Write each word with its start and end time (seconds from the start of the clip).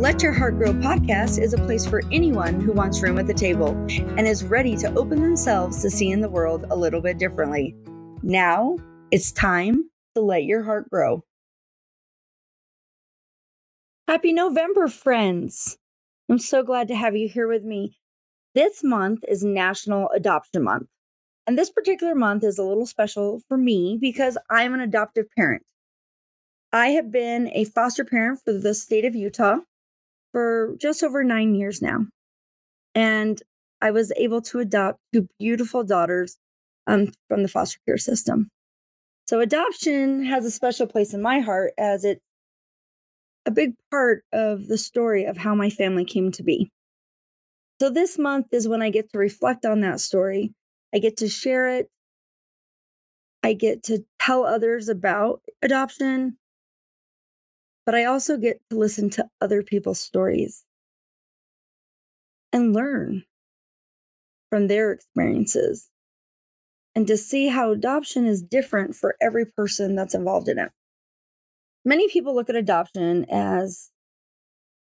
Let 0.00 0.22
Your 0.22 0.32
Heart 0.32 0.56
Grow 0.56 0.72
podcast 0.72 1.38
is 1.38 1.52
a 1.52 1.58
place 1.58 1.84
for 1.84 2.00
anyone 2.10 2.58
who 2.58 2.72
wants 2.72 3.02
room 3.02 3.18
at 3.18 3.26
the 3.26 3.34
table 3.34 3.72
and 3.90 4.26
is 4.26 4.42
ready 4.42 4.74
to 4.78 4.90
open 4.94 5.20
themselves 5.20 5.82
to 5.82 5.90
seeing 5.90 6.22
the 6.22 6.28
world 6.30 6.64
a 6.70 6.74
little 6.74 7.02
bit 7.02 7.18
differently. 7.18 7.76
Now 8.22 8.78
it's 9.10 9.30
time 9.30 9.90
to 10.14 10.22
let 10.22 10.44
your 10.44 10.62
heart 10.62 10.88
grow. 10.88 11.22
Happy 14.08 14.32
November, 14.32 14.88
friends! 14.88 15.76
I'm 16.30 16.38
so 16.38 16.62
glad 16.62 16.88
to 16.88 16.94
have 16.94 17.14
you 17.14 17.28
here 17.28 17.46
with 17.46 17.64
me. 17.64 17.98
This 18.54 18.82
month 18.82 19.22
is 19.28 19.44
National 19.44 20.08
Adoption 20.14 20.62
Month. 20.62 20.88
And 21.46 21.58
this 21.58 21.68
particular 21.68 22.14
month 22.14 22.42
is 22.42 22.56
a 22.56 22.64
little 22.64 22.86
special 22.86 23.42
for 23.48 23.58
me 23.58 23.98
because 24.00 24.38
I'm 24.48 24.72
an 24.72 24.80
adoptive 24.80 25.26
parent. 25.36 25.66
I 26.72 26.88
have 26.90 27.12
been 27.12 27.50
a 27.52 27.64
foster 27.64 28.06
parent 28.06 28.40
for 28.42 28.54
the 28.54 28.72
state 28.72 29.04
of 29.04 29.14
Utah 29.14 29.58
for 30.32 30.76
just 30.80 31.02
over 31.02 31.24
nine 31.24 31.54
years 31.54 31.82
now. 31.82 32.06
And 32.94 33.40
I 33.80 33.90
was 33.90 34.12
able 34.16 34.42
to 34.42 34.58
adopt 34.58 34.98
two 35.12 35.28
beautiful 35.38 35.84
daughters 35.84 36.36
um, 36.86 37.12
from 37.28 37.42
the 37.42 37.48
foster 37.48 37.78
care 37.86 37.98
system. 37.98 38.48
So, 39.26 39.40
adoption 39.40 40.24
has 40.24 40.44
a 40.44 40.50
special 40.50 40.86
place 40.86 41.14
in 41.14 41.22
my 41.22 41.40
heart 41.40 41.72
as 41.78 42.04
it's 42.04 42.20
a 43.46 43.50
big 43.50 43.74
part 43.90 44.24
of 44.32 44.66
the 44.66 44.78
story 44.78 45.24
of 45.24 45.36
how 45.38 45.54
my 45.54 45.70
family 45.70 46.04
came 46.04 46.32
to 46.32 46.42
be. 46.42 46.70
So, 47.80 47.90
this 47.90 48.18
month 48.18 48.46
is 48.52 48.68
when 48.68 48.82
I 48.82 48.90
get 48.90 49.10
to 49.12 49.18
reflect 49.18 49.64
on 49.64 49.80
that 49.80 50.00
story. 50.00 50.52
I 50.94 50.98
get 50.98 51.16
to 51.18 51.28
share 51.28 51.68
it. 51.68 51.88
I 53.42 53.54
get 53.54 53.84
to 53.84 54.04
tell 54.18 54.44
others 54.44 54.88
about 54.88 55.40
adoption 55.62 56.36
but 57.90 57.98
I 57.98 58.04
also 58.04 58.36
get 58.36 58.60
to 58.70 58.78
listen 58.78 59.10
to 59.10 59.26
other 59.40 59.64
people's 59.64 60.00
stories 60.00 60.64
and 62.52 62.72
learn 62.72 63.24
from 64.48 64.68
their 64.68 64.92
experiences 64.92 65.88
and 66.94 67.04
to 67.08 67.16
see 67.16 67.48
how 67.48 67.72
adoption 67.72 68.26
is 68.28 68.44
different 68.44 68.94
for 68.94 69.16
every 69.20 69.44
person 69.44 69.96
that's 69.96 70.14
involved 70.14 70.46
in 70.46 70.60
it. 70.60 70.70
Many 71.84 72.08
people 72.08 72.32
look 72.32 72.48
at 72.48 72.54
adoption 72.54 73.26
as 73.28 73.90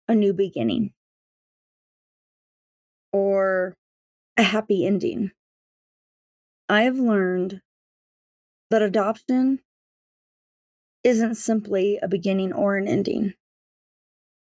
a 0.08 0.16
new 0.16 0.34
beginning 0.34 0.92
or 3.14 3.76
a 4.38 4.42
happy 4.42 4.88
ending. 4.88 5.30
I 6.68 6.82
have 6.82 6.98
learned 6.98 7.62
that 8.72 8.82
adoption 8.82 9.60
isn't 11.08 11.36
simply 11.36 11.98
a 12.04 12.08
beginning 12.08 12.52
or 12.52 12.76
an 12.76 12.86
ending. 12.86 13.34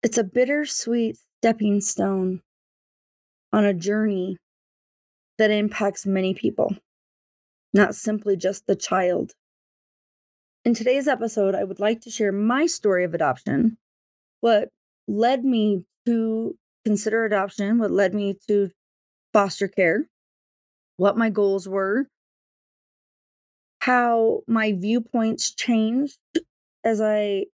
It's 0.03 0.17
a 0.17 0.25
bittersweet 0.25 1.19
stepping 1.39 1.83
stone 1.83 2.41
on 3.53 3.67
a 3.67 3.75
journey 3.75 4.39
that 5.37 5.51
impacts 5.51 6.07
many 6.07 6.33
people, 6.33 6.75
not 7.75 7.95
simply 7.95 8.35
just 8.39 8.67
the 8.67 8.75
child. 8.75 9.33
In 10.65 10.73
today's 10.73 11.07
episode, 11.07 11.55
I 11.55 11.65
would 11.65 11.81
like 11.81 12.01
to 12.01 12.11
share 12.11 12.33
my 12.33 12.65
story 12.65 13.05
of 13.05 13.13
adoption, 13.13 13.77
what 14.41 14.71
led 15.07 15.45
me 15.45 15.85
to 16.07 16.57
consider 16.87 17.27
adoption, 17.27 17.77
what 17.77 17.91
led 17.91 18.15
me 18.15 18.37
to 18.49 18.71
foster 19.35 19.69
care, 19.69 20.07
what 20.97 21.19
my 21.19 21.29
goals 21.29 21.69
were, 21.69 22.07
how 23.81 24.41
my 24.47 24.73
viewpoints 24.73 25.55
changed 25.55 26.17
as 26.85 27.01
I 27.01 27.47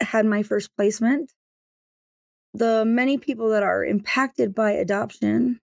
had 0.00 0.24
my 0.24 0.42
first 0.42 0.74
placement, 0.76 1.32
the 2.54 2.84
many 2.84 3.18
people 3.18 3.50
that 3.50 3.62
are 3.62 3.84
impacted 3.84 4.54
by 4.54 4.72
adoption, 4.72 5.60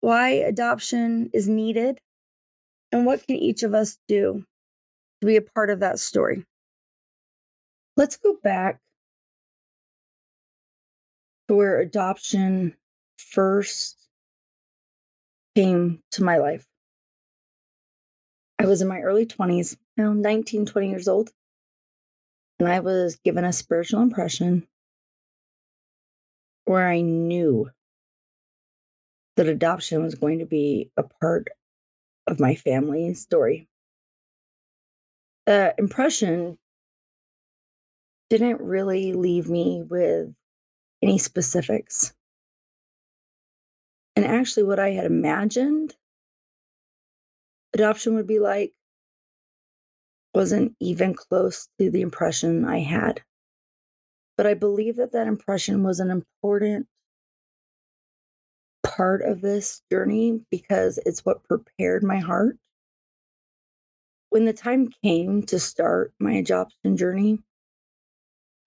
why 0.00 0.30
adoption 0.30 1.30
is 1.34 1.48
needed, 1.48 2.00
and 2.92 3.04
what 3.04 3.26
can 3.26 3.36
each 3.36 3.62
of 3.62 3.74
us 3.74 3.98
do 4.08 4.44
to 5.20 5.26
be 5.26 5.36
a 5.36 5.42
part 5.42 5.70
of 5.70 5.80
that 5.80 5.98
story. 5.98 6.44
Let's 7.96 8.16
go 8.16 8.36
back 8.42 8.80
to 11.48 11.54
where 11.54 11.78
adoption 11.78 12.76
first 13.18 14.08
came 15.54 16.02
to 16.12 16.22
my 16.22 16.38
life. 16.38 16.66
I 18.58 18.64
was 18.66 18.80
in 18.80 18.88
my 18.88 19.00
early 19.00 19.26
20s, 19.26 19.76
around 19.98 20.22
19, 20.22 20.66
20 20.66 20.88
years 20.88 21.08
old. 21.08 21.32
And 22.62 22.70
I 22.70 22.78
was 22.78 23.16
given 23.16 23.44
a 23.44 23.52
spiritual 23.52 24.02
impression 24.02 24.68
where 26.64 26.86
I 26.86 27.00
knew 27.00 27.70
that 29.34 29.48
adoption 29.48 30.00
was 30.04 30.14
going 30.14 30.38
to 30.38 30.46
be 30.46 30.92
a 30.96 31.02
part 31.02 31.48
of 32.28 32.38
my 32.38 32.54
family 32.54 33.14
story. 33.14 33.66
The 35.44 35.74
impression 35.76 36.56
didn't 38.30 38.60
really 38.60 39.12
leave 39.12 39.48
me 39.48 39.82
with 39.82 40.32
any 41.02 41.18
specifics. 41.18 42.14
And 44.14 44.24
actually, 44.24 44.62
what 44.62 44.78
I 44.78 44.90
had 44.90 45.04
imagined 45.04 45.96
adoption 47.74 48.14
would 48.14 48.28
be 48.28 48.38
like 48.38 48.72
wasn't 50.34 50.74
even 50.80 51.14
close 51.14 51.68
to 51.78 51.90
the 51.90 52.00
impression 52.02 52.64
I 52.64 52.80
had. 52.80 53.22
But 54.36 54.46
I 54.46 54.54
believe 54.54 54.96
that 54.96 55.12
that 55.12 55.26
impression 55.26 55.82
was 55.82 56.00
an 56.00 56.10
important 56.10 56.86
part 58.82 59.22
of 59.22 59.40
this 59.40 59.82
journey 59.90 60.40
because 60.50 60.98
it's 61.06 61.24
what 61.24 61.44
prepared 61.44 62.02
my 62.02 62.18
heart. 62.18 62.58
When 64.30 64.46
the 64.46 64.52
time 64.52 64.88
came 65.04 65.42
to 65.44 65.60
start 65.60 66.12
my 66.18 66.32
adoption 66.32 66.96
journey, 66.96 67.38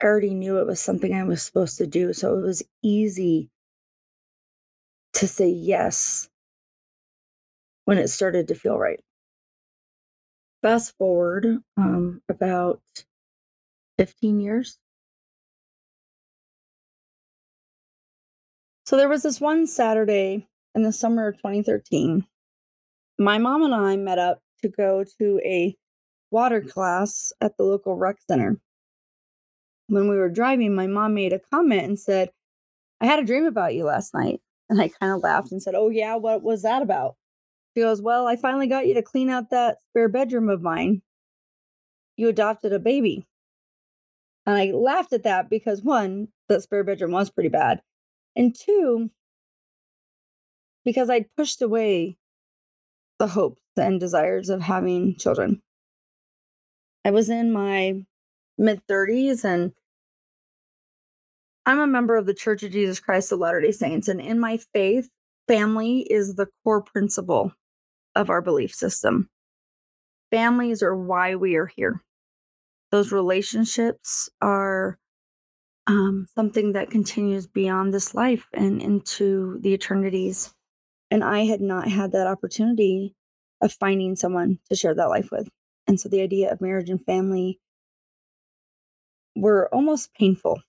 I 0.02 0.06
already 0.06 0.34
knew 0.34 0.58
it 0.59 0.68
was 0.68 0.80
something 0.80 1.14
I 1.14 1.24
was 1.24 1.44
supposed 1.44 1.78
to 1.80 1.88
do. 1.88 2.14
So 2.14 2.38
it 2.38 2.42
was 2.44 2.64
easy 2.82 3.50
to 5.14 5.28
say 5.28 5.47
yes 5.50 6.30
when 7.86 7.97
it 7.97 8.09
started 8.09 8.47
to 8.47 8.56
feel 8.56 8.78
right 8.78 9.02
fast 10.66 10.98
forward 10.98 11.59
um, 11.78 12.24
about 12.28 12.81
15 14.00 14.40
years. 14.40 14.80
So 18.84 18.98
there 18.98 19.08
was 19.08 19.22
this 19.22 19.40
one 19.40 19.68
Saturday 19.68 20.48
in 20.74 20.81
the 20.81 20.92
summer 20.92 21.28
of 21.28 21.38
2013. 21.38 22.26
My 23.20 23.38
mom 23.38 23.62
and 23.62 23.76
I 23.76 23.96
met 23.96 24.18
up 24.18 24.40
to 24.64 24.70
go 24.70 25.03
to 25.20 25.40
a 25.46 25.76
water 26.31 26.62
class 26.62 27.32
at 27.40 27.58
the 27.58 27.64
local 27.64 27.96
rec 27.96 28.18
center. 28.28 28.59
When 29.86 30.09
we 30.09 30.18
were 30.18 30.30
driving, 30.30 30.74
my 30.74 30.88
mom 30.88 31.14
made 31.14 31.32
a 31.32 31.42
comment 31.53 31.84
and 31.84 32.00
said, 32.00 32.32
I 33.00 33.06
had 33.06 33.20
a 33.20 33.24
dream 33.24 33.46
about 33.46 33.76
you 33.76 33.84
last 33.84 34.16
night. 34.16 34.42
And 34.68 34.82
I 34.82 34.88
kind 34.88 35.14
of 35.14 35.22
laughed 35.22 35.52
and 35.52 35.62
said, 35.62 35.76
Oh, 35.76 35.90
yeah, 35.90 36.16
what 36.16 36.42
was 36.42 36.64
that 36.64 36.82
about? 36.82 37.18
She 37.75 37.81
goes, 37.84 38.02
Well, 38.02 38.25
I 38.28 38.38
finally 38.38 38.68
got 38.68 38.88
you 38.88 38.94
to 38.94 39.02
clean 39.02 39.30
out 39.30 39.50
that 39.50 39.78
spare 39.90 40.08
bedroom 40.08 40.50
of 40.50 40.62
mine. 40.62 41.02
You 42.16 42.30
adopted 42.30 42.72
a 42.72 42.80
baby. 42.80 43.28
And 44.46 44.56
I 44.56 44.72
laughed 44.72 45.12
at 45.12 45.24
that 45.24 45.50
because 45.50 45.81
one, 45.81 46.30
that 46.47 46.62
spare 46.62 46.84
bedroom 46.84 47.12
was 47.12 47.30
pretty 47.30 47.50
bad. 47.50 47.81
And 48.35 48.56
two, 48.56 49.09
because 50.85 51.09
I'd 51.09 51.34
pushed 51.35 51.62
away 51.62 52.18
the 53.18 53.28
hopes 53.28 53.64
and 53.75 54.00
desires 54.00 54.50
of 54.50 54.62
having 54.62 55.18
children. 55.18 55.62
I 57.03 57.12
was 57.12 57.30
in 57.30 57.52
my 57.52 58.03
mid 58.58 58.85
30s 58.88 59.44
and 59.44 59.73
I'm 61.66 61.79
a 61.79 61.88
member 61.88 62.16
of 62.16 62.26
the 62.26 62.34
Church 62.34 62.64
of 62.64 62.72
Jesus 62.72 62.99
Christ 62.99 63.32
of 63.32 63.40
Latter 63.40 63.61
day 63.61 63.72
Saints. 63.72 64.08
And 64.08 64.22
in 64.22 64.40
my 64.40 64.58
faith, 64.58 65.09
family 65.47 66.02
is 66.02 66.35
the 66.35 66.47
core 66.64 66.82
principle 66.82 67.53
of 68.16 68.29
our 68.29 68.41
belief 68.41 68.73
system. 68.73 69.29
Families 70.32 70.82
are 70.82 70.96
why 70.96 71.35
we 71.35 71.56
are 71.56 71.67
here. 71.67 72.02
Those 72.91 73.12
relationships 73.12 74.29
are 74.41 74.97
um, 75.88 76.28
something 76.34 76.73
that 76.73 76.90
continues 76.90 77.47
beyond 77.47 77.94
this 77.94 78.16
life 78.16 78.47
and 78.53 78.82
into 78.82 79.59
the 79.62 79.73
eternities. 79.73 80.53
And 81.12 81.23
I 81.23 81.46
had 81.46 81.62
not 81.62 81.88
had 81.88 82.12
that 82.14 82.28
opportunity 82.28 83.16
of 83.62 83.72
finding 83.72 84.16
someone 84.16 84.59
to 84.70 84.76
share 84.76 84.96
that 84.96 85.09
life 85.09 85.29
with. 85.32 85.50
And 85.88 86.00
so 86.00 86.09
the 86.09 86.22
idea 86.22 86.52
of 86.52 86.61
marriage 86.61 86.90
and 86.90 87.03
family 87.03 87.59
were 89.35 89.73
almost 89.73 90.14
painful. 90.14 90.61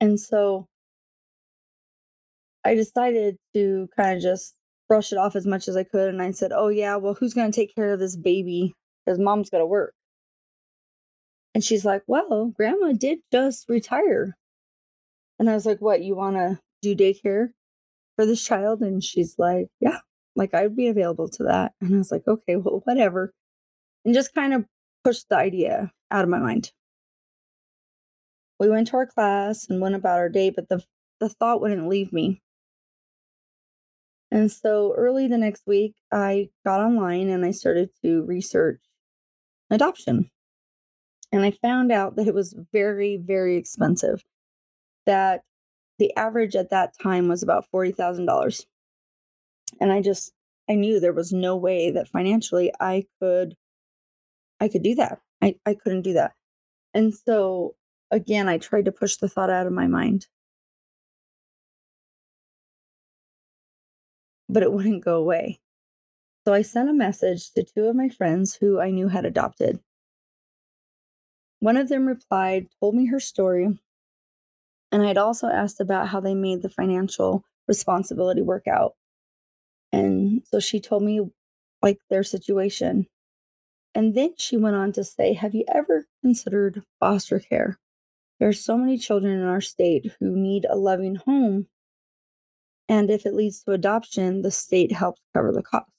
And 0.00 0.18
so 0.18 0.68
I 2.64 2.74
decided 2.74 3.38
to 3.54 3.88
kind 3.96 4.16
of 4.16 4.22
just 4.22 4.54
brush 4.88 5.12
it 5.12 5.18
off 5.18 5.36
as 5.36 5.46
much 5.46 5.68
as 5.68 5.76
I 5.76 5.84
could. 5.84 6.08
And 6.08 6.22
I 6.22 6.30
said, 6.32 6.52
Oh, 6.52 6.68
yeah, 6.68 6.96
well, 6.96 7.14
who's 7.14 7.34
going 7.34 7.50
to 7.50 7.54
take 7.56 7.74
care 7.74 7.92
of 7.92 8.00
this 8.00 8.16
baby? 8.16 8.74
Because 9.04 9.18
mom's 9.18 9.50
got 9.50 9.58
to 9.58 9.66
work. 9.66 9.94
And 11.54 11.62
she's 11.62 11.84
like, 11.84 12.02
Well, 12.06 12.52
grandma 12.56 12.92
did 12.92 13.18
just 13.32 13.68
retire. 13.68 14.36
And 15.38 15.48
I 15.48 15.54
was 15.54 15.66
like, 15.66 15.80
What, 15.80 16.02
you 16.02 16.16
want 16.16 16.36
to 16.36 16.58
do 16.82 16.96
daycare 16.96 17.48
for 18.16 18.26
this 18.26 18.44
child? 18.44 18.80
And 18.80 19.04
she's 19.04 19.34
like, 19.38 19.68
Yeah, 19.80 19.98
like 20.34 20.54
I'd 20.54 20.76
be 20.76 20.88
available 20.88 21.28
to 21.30 21.44
that. 21.44 21.72
And 21.80 21.94
I 21.94 21.98
was 21.98 22.10
like, 22.10 22.26
Okay, 22.26 22.56
well, 22.56 22.82
whatever. 22.84 23.32
And 24.04 24.14
just 24.14 24.34
kind 24.34 24.54
of 24.54 24.64
pushed 25.04 25.28
the 25.28 25.36
idea 25.36 25.92
out 26.10 26.24
of 26.24 26.30
my 26.30 26.38
mind. 26.38 26.72
We 28.58 28.68
went 28.68 28.88
to 28.88 28.96
our 28.96 29.06
class 29.06 29.66
and 29.68 29.80
went 29.80 29.94
about 29.94 30.18
our 30.18 30.28
day, 30.28 30.50
but 30.50 30.68
the, 30.68 30.82
the 31.20 31.28
thought 31.28 31.60
wouldn't 31.60 31.88
leave 31.88 32.12
me. 32.12 32.40
And 34.30 34.50
so 34.52 34.94
early 34.96 35.26
the 35.26 35.38
next 35.38 35.66
week, 35.66 35.94
I 36.12 36.50
got 36.64 36.80
online 36.80 37.28
and 37.28 37.44
I 37.44 37.50
started 37.50 37.90
to 38.02 38.22
research 38.24 38.80
adoption. 39.70 40.30
And 41.32 41.42
I 41.42 41.50
found 41.50 41.92
out 41.92 42.16
that 42.16 42.26
it 42.26 42.34
was 42.34 42.54
very, 42.72 43.16
very 43.16 43.56
expensive, 43.56 44.22
that 45.06 45.42
the 45.98 46.14
average 46.16 46.56
at 46.56 46.70
that 46.70 46.92
time 47.02 47.28
was 47.28 47.42
about 47.42 47.66
$40,000. 47.74 48.66
And 49.80 49.92
I 49.92 50.00
just, 50.00 50.32
I 50.68 50.74
knew 50.74 51.00
there 51.00 51.12
was 51.12 51.32
no 51.32 51.56
way 51.56 51.90
that 51.90 52.08
financially 52.08 52.72
I 52.80 53.04
could, 53.20 53.56
I 54.60 54.68
could 54.68 54.82
do 54.82 54.94
that. 54.96 55.20
I, 55.42 55.56
I 55.66 55.74
couldn't 55.74 56.02
do 56.02 56.14
that. 56.14 56.32
And 56.94 57.14
so 57.14 57.74
again, 58.10 58.48
I 58.48 58.58
tried 58.58 58.86
to 58.86 58.92
push 58.92 59.16
the 59.16 59.28
thought 59.28 59.50
out 59.50 59.66
of 59.66 59.72
my 59.72 59.86
mind. 59.86 60.26
But 64.48 64.62
it 64.62 64.72
wouldn't 64.72 65.04
go 65.04 65.16
away. 65.16 65.60
So 66.46 66.54
I 66.54 66.62
sent 66.62 66.88
a 66.88 66.94
message 66.94 67.52
to 67.52 67.62
two 67.62 67.84
of 67.84 67.96
my 67.96 68.08
friends 68.08 68.54
who 68.56 68.80
I 68.80 68.90
knew 68.90 69.08
had 69.08 69.26
adopted. 69.26 69.80
One 71.60 71.76
of 71.76 71.88
them 71.88 72.06
replied, 72.06 72.68
told 72.80 72.94
me 72.94 73.06
her 73.06 73.20
story, 73.20 73.78
and 74.90 75.02
I 75.02 75.06
had 75.08 75.18
also 75.18 75.48
asked 75.48 75.80
about 75.80 76.08
how 76.08 76.20
they 76.20 76.34
made 76.34 76.62
the 76.62 76.68
financial 76.68 77.44
responsibility 77.66 78.40
work 78.40 78.66
out. 78.66 78.94
And 79.92 80.42
so 80.46 80.60
she 80.60 80.80
told 80.80 81.02
me 81.02 81.30
like 81.82 81.98
their 82.10 82.22
situation. 82.22 83.06
And 83.94 84.14
then 84.14 84.34
she 84.36 84.56
went 84.56 84.76
on 84.76 84.92
to 84.92 85.04
say, 85.04 85.34
Have 85.34 85.54
you 85.54 85.64
ever 85.72 86.06
considered 86.22 86.82
foster 87.00 87.38
care? 87.40 87.78
There 88.38 88.48
are 88.48 88.54
so 88.54 88.78
many 88.78 88.96
children 88.98 89.38
in 89.38 89.44
our 89.44 89.60
state 89.60 90.12
who 90.20 90.36
need 90.36 90.64
a 90.64 90.76
loving 90.76 91.16
home. 91.16 91.66
And 92.88 93.10
if 93.10 93.26
it 93.26 93.34
leads 93.34 93.62
to 93.64 93.72
adoption, 93.72 94.42
the 94.42 94.50
state 94.50 94.92
helps 94.92 95.22
cover 95.34 95.52
the 95.52 95.62
cost. 95.62 95.90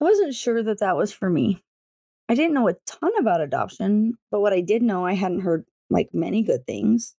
I 0.00 0.04
wasn't 0.04 0.34
sure 0.34 0.62
that 0.62 0.80
that 0.80 0.96
was 0.96 1.12
for 1.12 1.30
me. 1.30 1.64
I 2.28 2.34
didn't 2.34 2.54
know 2.54 2.68
a 2.68 2.74
ton 2.86 3.12
about 3.18 3.40
adoption, 3.40 4.18
but 4.30 4.40
what 4.40 4.52
I 4.52 4.60
did 4.60 4.82
know, 4.82 5.04
I 5.04 5.14
hadn't 5.14 5.40
heard 5.40 5.64
like 5.90 6.10
many 6.12 6.42
good 6.42 6.66
things. 6.66 7.14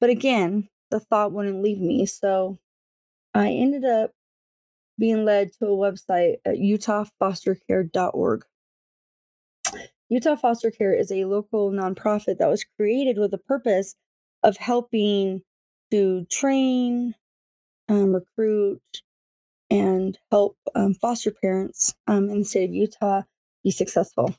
But 0.00 0.10
again, 0.10 0.68
the 0.90 1.00
thought 1.00 1.32
wouldn't 1.32 1.62
leave 1.62 1.80
me. 1.80 2.06
So 2.06 2.58
I 3.34 3.50
ended 3.50 3.84
up 3.84 4.10
being 4.98 5.24
led 5.24 5.52
to 5.54 5.66
a 5.66 5.68
website 5.68 6.36
at 6.44 6.56
utahfostercare.org. 6.56 8.44
Utah 10.12 10.36
Foster 10.36 10.70
Care 10.70 10.92
is 10.92 11.10
a 11.10 11.24
local 11.24 11.70
nonprofit 11.70 12.36
that 12.36 12.50
was 12.50 12.66
created 12.76 13.16
with 13.16 13.30
the 13.30 13.38
purpose 13.38 13.94
of 14.42 14.58
helping 14.58 15.40
to 15.90 16.26
train, 16.30 17.14
um, 17.88 18.12
recruit, 18.12 18.82
and 19.70 20.18
help 20.30 20.58
um, 20.74 20.92
foster 20.92 21.30
parents 21.30 21.94
um, 22.06 22.28
in 22.28 22.40
the 22.40 22.44
state 22.44 22.68
of 22.68 22.74
Utah 22.74 23.22
be 23.64 23.70
successful. 23.70 24.34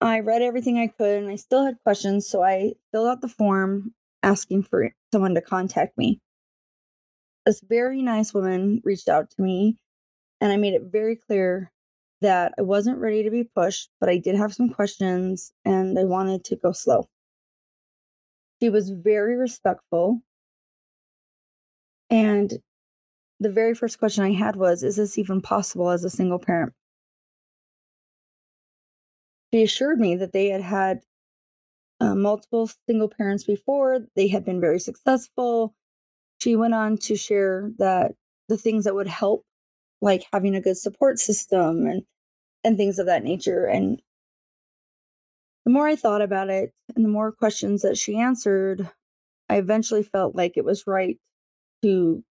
I 0.00 0.18
read 0.18 0.42
everything 0.42 0.78
I 0.78 0.88
could 0.88 1.22
and 1.22 1.30
I 1.30 1.36
still 1.36 1.64
had 1.64 1.78
questions, 1.84 2.28
so 2.28 2.42
I 2.42 2.72
filled 2.90 3.06
out 3.06 3.20
the 3.20 3.28
form 3.28 3.94
asking 4.24 4.64
for 4.64 4.90
someone 5.12 5.36
to 5.36 5.40
contact 5.40 5.96
me. 5.96 6.18
This 7.46 7.60
very 7.60 8.02
nice 8.02 8.34
woman 8.34 8.82
reached 8.82 9.08
out 9.08 9.30
to 9.30 9.42
me, 9.42 9.76
and 10.40 10.50
I 10.50 10.56
made 10.56 10.74
it 10.74 10.90
very 10.90 11.14
clear 11.14 11.70
that 12.20 12.52
I 12.58 12.62
wasn't 12.62 12.98
ready 12.98 13.22
to 13.22 13.30
be 13.30 13.44
pushed, 13.44 13.90
but 13.98 14.08
I 14.08 14.18
did 14.18 14.36
have 14.36 14.54
some 14.54 14.68
questions 14.68 15.52
and 15.64 15.98
I 15.98 16.04
wanted 16.04 16.44
to 16.44 16.56
go 16.56 16.72
slow. 16.72 17.08
She 18.62 18.68
was 18.68 18.90
very 18.90 19.36
respectful. 19.36 20.20
And 22.10 22.58
the 23.38 23.50
very 23.50 23.74
first 23.74 23.98
question 23.98 24.24
I 24.24 24.32
had 24.32 24.56
was 24.56 24.82
Is 24.82 24.96
this 24.96 25.16
even 25.18 25.40
possible 25.40 25.90
as 25.90 26.04
a 26.04 26.10
single 26.10 26.38
parent? 26.38 26.74
She 29.52 29.62
assured 29.62 29.98
me 29.98 30.16
that 30.16 30.32
they 30.32 30.48
had 30.48 30.62
had 30.62 31.00
uh, 32.00 32.14
multiple 32.14 32.70
single 32.88 33.08
parents 33.08 33.44
before, 33.44 34.00
they 34.16 34.28
had 34.28 34.44
been 34.44 34.60
very 34.60 34.78
successful. 34.78 35.74
She 36.40 36.56
went 36.56 36.74
on 36.74 36.96
to 36.98 37.16
share 37.16 37.70
that 37.78 38.12
the 38.48 38.56
things 38.56 38.84
that 38.84 38.94
would 38.94 39.06
help, 39.06 39.44
like 40.00 40.24
having 40.32 40.54
a 40.54 40.60
good 40.60 40.76
support 40.76 41.18
system 41.18 41.86
and 41.86 42.02
and 42.62 42.76
things 42.76 42.98
of 42.98 43.06
that 43.06 43.24
nature. 43.24 43.66
And 43.66 44.00
the 45.64 45.72
more 45.72 45.86
I 45.86 45.96
thought 45.96 46.22
about 46.22 46.50
it 46.50 46.72
and 46.94 47.04
the 47.04 47.08
more 47.08 47.32
questions 47.32 47.82
that 47.82 47.96
she 47.96 48.18
answered, 48.18 48.90
I 49.48 49.56
eventually 49.56 50.02
felt 50.02 50.36
like 50.36 50.56
it 50.56 50.64
was 50.64 50.86
right 50.86 51.18
to 51.82 52.22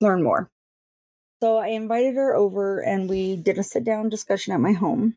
learn 0.00 0.22
more. 0.22 0.50
So 1.42 1.56
I 1.56 1.68
invited 1.68 2.14
her 2.14 2.34
over 2.34 2.80
and 2.80 3.08
we 3.08 3.36
did 3.36 3.58
a 3.58 3.62
sit 3.62 3.84
down 3.84 4.08
discussion 4.08 4.52
at 4.52 4.60
my 4.60 4.72
home 4.72 5.14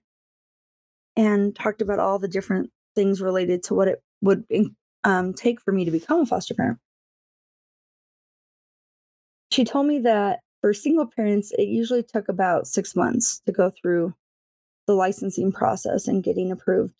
and 1.15 1.55
talked 1.55 1.81
about 1.81 1.99
all 1.99 2.19
the 2.19 2.27
different 2.27 2.69
things 2.95 3.21
related 3.21 3.63
to 3.63 3.73
what 3.73 3.87
it 3.87 4.03
would 4.21 4.45
um, 5.03 5.33
take 5.33 5.61
for 5.61 5.71
me 5.71 5.85
to 5.85 5.91
become 5.91 6.21
a 6.21 6.25
foster 6.25 6.53
parent. 6.53 6.77
She 9.51 9.65
told 9.65 9.87
me 9.87 9.99
that 9.99 10.39
for 10.61 10.73
single 10.73 11.07
parents, 11.07 11.51
it 11.57 11.67
usually 11.67 12.03
took 12.03 12.29
about 12.29 12.67
six 12.67 12.95
months 12.95 13.41
to 13.45 13.51
go 13.51 13.71
through 13.71 14.13
the 14.87 14.93
licensing 14.93 15.51
process 15.51 16.07
and 16.07 16.23
getting 16.23 16.51
approved 16.51 16.93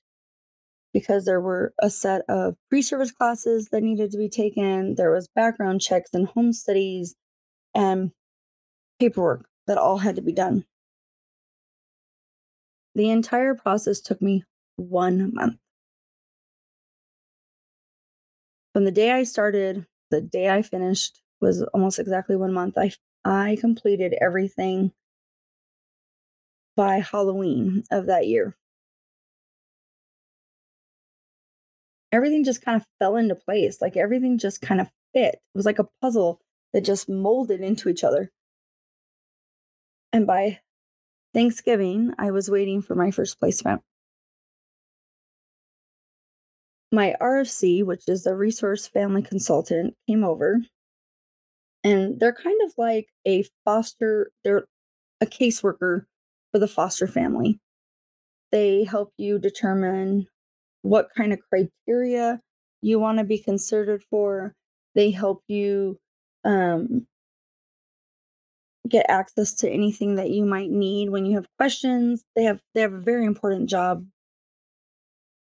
because 0.93 1.25
there 1.25 1.39
were 1.39 1.73
a 1.79 1.89
set 1.89 2.23
of 2.27 2.55
pre-service 2.69 3.11
classes 3.11 3.69
that 3.71 3.81
needed 3.81 4.11
to 4.11 4.17
be 4.17 4.29
taken 4.29 4.95
there 4.95 5.11
was 5.11 5.27
background 5.27 5.81
checks 5.81 6.09
and 6.13 6.27
home 6.27 6.51
studies 6.51 7.15
and 7.73 8.11
paperwork 8.99 9.45
that 9.67 9.77
all 9.77 9.99
had 9.99 10.15
to 10.15 10.21
be 10.21 10.33
done. 10.33 10.65
The 12.93 13.09
entire 13.09 13.55
process 13.55 14.01
took 14.01 14.21
me 14.21 14.43
one 14.75 15.31
month. 15.33 15.57
From 18.73 18.85
the 18.85 18.91
day 18.91 19.11
i 19.11 19.23
started 19.23 19.85
the 20.11 20.21
day 20.21 20.49
i 20.49 20.61
finished 20.61 21.21
was 21.39 21.63
almost 21.73 21.99
exactly 21.99 22.35
one 22.35 22.53
month. 22.53 22.77
I 22.77 22.91
i 23.23 23.57
completed 23.59 24.15
everything 24.21 24.91
by 26.75 26.99
Halloween 26.99 27.83
of 27.91 28.07
that 28.07 28.27
year. 28.27 28.55
Everything 32.11 32.43
just 32.43 32.63
kind 32.63 32.75
of 32.75 32.87
fell 32.99 33.15
into 33.15 33.35
place. 33.35 33.81
Like 33.81 33.95
everything 33.95 34.37
just 34.37 34.61
kind 34.61 34.81
of 34.81 34.89
fit. 35.13 35.35
It 35.35 35.41
was 35.53 35.65
like 35.65 35.79
a 35.79 35.87
puzzle 36.01 36.39
that 36.73 36.81
just 36.81 37.09
molded 37.09 37.61
into 37.61 37.89
each 37.89 38.03
other. 38.03 38.31
And 40.11 40.27
by 40.27 40.59
Thanksgiving, 41.33 42.13
I 42.17 42.31
was 42.31 42.49
waiting 42.49 42.81
for 42.81 42.95
my 42.95 43.11
first 43.11 43.39
placement. 43.39 43.81
My 46.91 47.15
RFC, 47.21 47.85
which 47.85 48.03
is 48.09 48.23
the 48.23 48.35
resource 48.35 48.87
family 48.87 49.21
consultant, 49.21 49.95
came 50.07 50.25
over 50.25 50.61
and 51.83 52.19
they're 52.19 52.33
kind 52.33 52.59
of 52.65 52.73
like 52.77 53.07
a 53.25 53.43
foster, 53.65 54.31
they're 54.43 54.65
a 55.19 55.25
caseworker 55.25 56.05
for 56.51 56.59
the 56.59 56.67
foster 56.67 57.07
family. 57.07 57.59
They 58.51 58.83
help 58.83 59.13
you 59.17 59.39
determine 59.39 60.27
what 60.81 61.09
kind 61.15 61.31
of 61.33 61.39
criteria 61.49 62.41
you 62.81 62.99
want 62.99 63.19
to 63.19 63.23
be 63.23 63.37
considered 63.37 64.03
for. 64.09 64.53
They 64.95 65.11
help 65.11 65.43
you 65.47 65.97
um, 66.43 67.07
get 68.87 69.05
access 69.09 69.53
to 69.55 69.69
anything 69.69 70.15
that 70.15 70.31
you 70.31 70.45
might 70.45 70.69
need 70.69 71.09
when 71.09 71.25
you 71.25 71.35
have 71.35 71.47
questions. 71.57 72.23
They 72.35 72.43
have 72.43 72.59
they 72.73 72.81
have 72.81 72.93
a 72.93 72.99
very 72.99 73.25
important 73.25 73.69
job. 73.69 74.05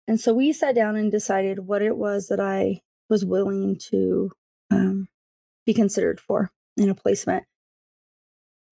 And 0.08 0.20
so 0.20 0.34
we 0.34 0.53
sat 0.53 0.75
down 0.75 0.96
and 0.96 1.12
decided 1.12 1.67
what 1.67 1.82
it 1.82 1.98
was 1.98 2.27
that 2.27 2.39
I 2.39 2.82
was 3.10 3.25
willing 3.25 3.77
to 3.89 4.32
um, 4.72 5.08
be 5.67 5.74
considered 5.75 6.19
for 6.19 6.50
in 6.77 6.89
a 6.89 6.95
placement. 6.95 7.43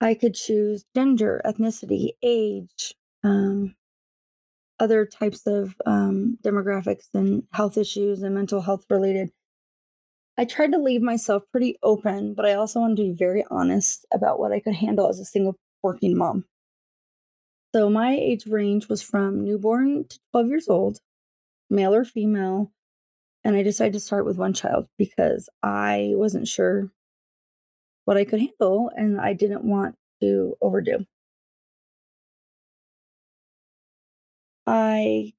I 0.01 0.15
could 0.15 0.33
choose 0.33 0.85
gender, 0.95 1.41
ethnicity, 1.45 2.11
age, 2.23 2.95
um, 3.23 3.75
other 4.79 5.05
types 5.05 5.45
of 5.45 5.75
um, 5.85 6.37
demographics 6.43 7.07
and 7.13 7.43
health 7.53 7.77
issues 7.77 8.23
and 8.23 8.33
mental 8.33 8.61
health 8.61 8.85
related. 8.89 9.29
I 10.37 10.45
tried 10.45 10.71
to 10.71 10.77
leave 10.77 11.01
myself 11.01 11.43
pretty 11.51 11.77
open, 11.81 12.33
but 12.33 12.45
I 12.45 12.53
also 12.55 12.79
wanted 12.79 12.97
to 12.97 13.03
be 13.03 13.13
very 13.13 13.45
honest 13.49 14.05
about 14.13 14.39
what 14.39 14.51
I 14.51 14.59
could 14.59 14.75
handle 14.75 15.07
as 15.07 15.19
a 15.19 15.25
single 15.25 15.55
working 15.81 16.17
mom. 16.17 16.45
So 17.73 17.89
my 17.89 18.13
age 18.13 18.47
range 18.47 18.87
was 18.87 19.01
from 19.01 19.43
newborn 19.43 20.05
to 20.07 20.19
12 20.31 20.47
years 20.47 20.67
old, 20.69 20.99
male 21.69 21.93
or 21.93 22.05
female. 22.05 22.71
And 23.45 23.55
I 23.55 23.61
decided 23.63 23.93
to 23.93 23.99
start 23.99 24.25
with 24.25 24.37
one 24.37 24.53
child 24.53 24.87
because 24.97 25.49
I 25.61 26.13
wasn't 26.15 26.47
sure 26.47 26.91
what 28.05 28.17
I 28.17 28.25
could 28.25 28.39
handle 28.39 28.91
and 28.95 29.21
I 29.21 29.33
didn't 29.33 29.63
want 29.63 29.95
to 30.21 30.55
overdo. 30.61 31.05
I'm 34.65 35.31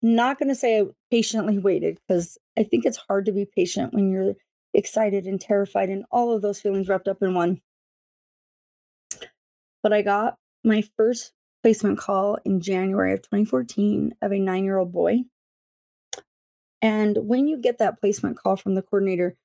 not 0.00 0.38
going 0.38 0.48
to 0.48 0.54
say 0.54 0.80
I 0.80 0.84
patiently 1.10 1.58
waited 1.58 1.98
because 2.08 2.38
I 2.58 2.62
think 2.62 2.86
it's 2.86 2.96
hard 2.96 3.26
to 3.26 3.32
be 3.32 3.44
patient 3.44 3.92
when 3.92 4.10
you're 4.10 4.36
excited 4.72 5.26
and 5.26 5.38
terrified 5.38 5.90
and 5.90 6.06
all 6.10 6.34
of 6.34 6.40
those 6.40 6.62
feelings 6.62 6.88
wrapped 6.88 7.08
up 7.08 7.22
in 7.22 7.34
one. 7.34 7.60
But 9.82 9.92
I 9.92 10.00
got 10.00 10.38
my 10.64 10.82
first 10.96 11.32
placement 11.62 11.98
call 11.98 12.38
in 12.46 12.62
January 12.62 13.12
of 13.12 13.20
2014 13.20 14.14
of 14.22 14.32
a 14.32 14.38
nine 14.38 14.64
year 14.64 14.78
old 14.78 14.92
boy. 14.92 15.24
And 16.82 17.16
when 17.18 17.46
you 17.46 17.58
get 17.58 17.78
that 17.78 18.00
placement 18.00 18.38
call 18.38 18.56
from 18.56 18.74
the 18.74 18.82
coordinator, 18.82 19.36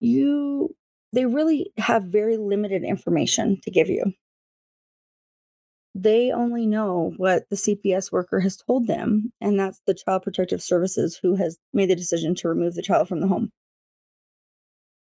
you 0.00 0.74
they 1.12 1.26
really 1.26 1.72
have 1.76 2.04
very 2.04 2.36
limited 2.38 2.84
information 2.84 3.60
to 3.62 3.70
give 3.70 3.88
you 3.88 4.14
they 5.94 6.32
only 6.32 6.66
know 6.66 7.12
what 7.16 7.48
the 7.50 7.56
CPS 7.56 8.10
worker 8.10 8.40
has 8.40 8.56
told 8.56 8.86
them, 8.86 9.32
and 9.40 9.58
that's 9.58 9.80
the 9.86 9.94
Child 9.94 10.22
Protective 10.22 10.62
Services 10.62 11.18
who 11.22 11.36
has 11.36 11.58
made 11.72 11.90
the 11.90 11.96
decision 11.96 12.34
to 12.36 12.48
remove 12.48 12.74
the 12.74 12.82
child 12.82 13.08
from 13.08 13.20
the 13.20 13.26
home. 13.26 13.50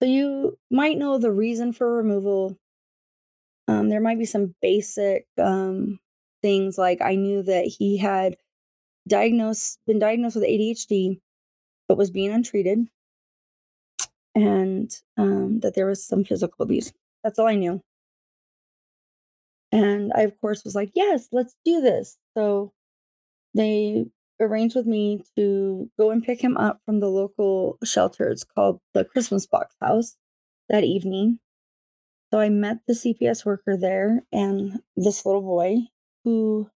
So 0.01 0.07
you 0.07 0.57
might 0.69 0.97
know 0.97 1.17
the 1.17 1.31
reason 1.31 1.71
for 1.71 1.95
removal. 1.95 2.57
Um, 3.69 3.87
there 3.87 4.01
might 4.01 4.19
be 4.19 4.25
some 4.25 4.55
basic 4.61 5.25
um, 5.37 5.99
things 6.41 6.77
like 6.77 7.01
I 7.01 7.15
knew 7.15 7.43
that 7.43 7.65
he 7.65 7.97
had 7.97 8.35
diagnosed, 9.07 9.79
been 9.87 9.99
diagnosed 9.99 10.35
with 10.35 10.43
ADHD, 10.43 11.21
but 11.87 11.97
was 11.97 12.11
being 12.11 12.31
untreated, 12.31 12.87
and 14.35 14.91
um, 15.17 15.59
that 15.61 15.75
there 15.75 15.85
was 15.87 16.03
some 16.05 16.23
physical 16.23 16.63
abuse. 16.63 16.93
That's 17.23 17.39
all 17.39 17.47
I 17.47 17.55
knew. 17.55 17.81
And 19.71 20.11
I, 20.15 20.21
of 20.21 20.39
course, 20.39 20.63
was 20.63 20.75
like, 20.75 20.91
yes, 20.93 21.29
let's 21.31 21.55
do 21.65 21.81
this. 21.81 22.17
So 22.37 22.73
they 23.55 24.05
arranged 24.39 24.75
with 24.75 24.85
me 24.85 25.23
to 25.35 25.89
go 25.99 26.11
and 26.11 26.23
pick 26.23 26.41
him 26.41 26.57
up 26.57 26.81
from 26.85 26.99
the 26.99 27.09
local 27.09 27.77
shelter. 27.83 28.29
It's 28.29 28.43
called 28.43 28.79
the 28.93 29.05
Christmas 29.05 29.47
Box 29.47 29.75
House 29.81 30.15
that 30.69 30.83
evening. 30.83 31.39
So 32.31 32.39
I 32.39 32.49
met 32.49 32.79
the 32.87 32.93
CPS 32.93 33.45
worker 33.45 33.77
there 33.77 34.23
and 34.31 34.81
this 34.95 35.25
little 35.25 35.41
boy 35.41 35.87
who 36.23 36.69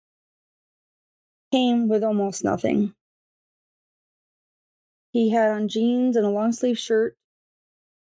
came 1.52 1.88
with 1.88 2.04
almost 2.04 2.44
nothing. 2.44 2.94
He 5.16 5.30
had 5.30 5.50
on 5.50 5.70
jeans 5.70 6.18
and 6.18 6.26
a 6.26 6.30
long 6.30 6.52
sleeve 6.52 6.78
shirt. 6.78 7.16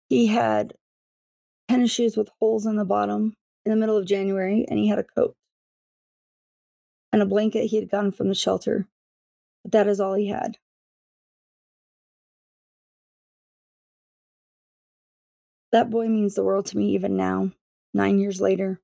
He 0.10 0.27
had 0.27 0.74
tennis 1.70 1.91
shoes 1.91 2.18
with 2.18 2.27
holes 2.41 2.65
in 2.65 2.75
the 2.75 2.84
bottom 2.84 3.36
in 3.63 3.72
the 3.72 3.77
middle 3.77 3.96
of 3.96 4.06
January 4.06 4.65
and 4.68 4.77
he 4.77 4.89
had 4.89 5.00
a 5.00 5.06
coat 5.06 5.34
and 7.13 7.22
a 7.22 7.25
blanket 7.25 7.68
he 7.68 7.77
had 7.77 7.89
gotten 7.89 8.12
from 8.12 8.27
the 8.27 8.36
shelter. 8.36 8.86
But 9.63 9.72
that 9.72 9.88
is 9.88 10.01
all 10.01 10.15
he 10.15 10.27
had. 10.27 10.58
That 15.72 15.89
boy 15.89 16.10
means 16.10 16.36
the 16.36 16.44
world 16.44 16.65
to 16.65 16.77
me 16.77 16.89
even 16.89 17.15
now, 17.15 17.53
nine 17.94 18.20
years 18.20 18.41
later. 18.41 18.82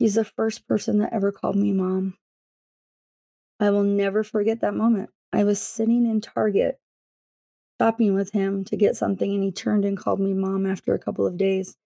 He's 0.00 0.16
the 0.16 0.24
first 0.24 0.66
person 0.66 0.98
that 0.98 1.12
ever 1.12 1.30
called 1.30 1.54
me 1.54 1.70
mom. 1.70 2.18
I 3.60 3.70
will 3.70 3.84
never 3.84 4.24
forget 4.24 4.62
that 4.62 4.74
moment. 4.74 5.10
I 5.32 5.44
was 5.44 5.60
sitting 5.60 6.06
in 6.06 6.20
Target 6.20 6.78
shopping 7.80 8.14
with 8.14 8.32
him 8.32 8.64
to 8.64 8.76
get 8.76 8.96
something, 8.96 9.34
and 9.34 9.42
he 9.42 9.50
turned 9.50 9.84
and 9.84 9.96
called 9.96 10.20
me 10.20 10.34
mom 10.34 10.66
after 10.66 10.94
a 10.94 10.98
couple 10.98 11.26
of 11.26 11.36
days. 11.36 11.76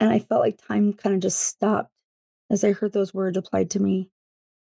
And 0.00 0.10
I 0.10 0.18
felt 0.18 0.40
like 0.40 0.58
time 0.66 0.92
kind 0.94 1.14
of 1.14 1.20
just 1.20 1.38
stopped 1.40 1.90
as 2.50 2.64
I 2.64 2.72
heard 2.72 2.92
those 2.92 3.14
words 3.14 3.36
applied 3.36 3.70
to 3.70 3.80
me. 3.80 4.10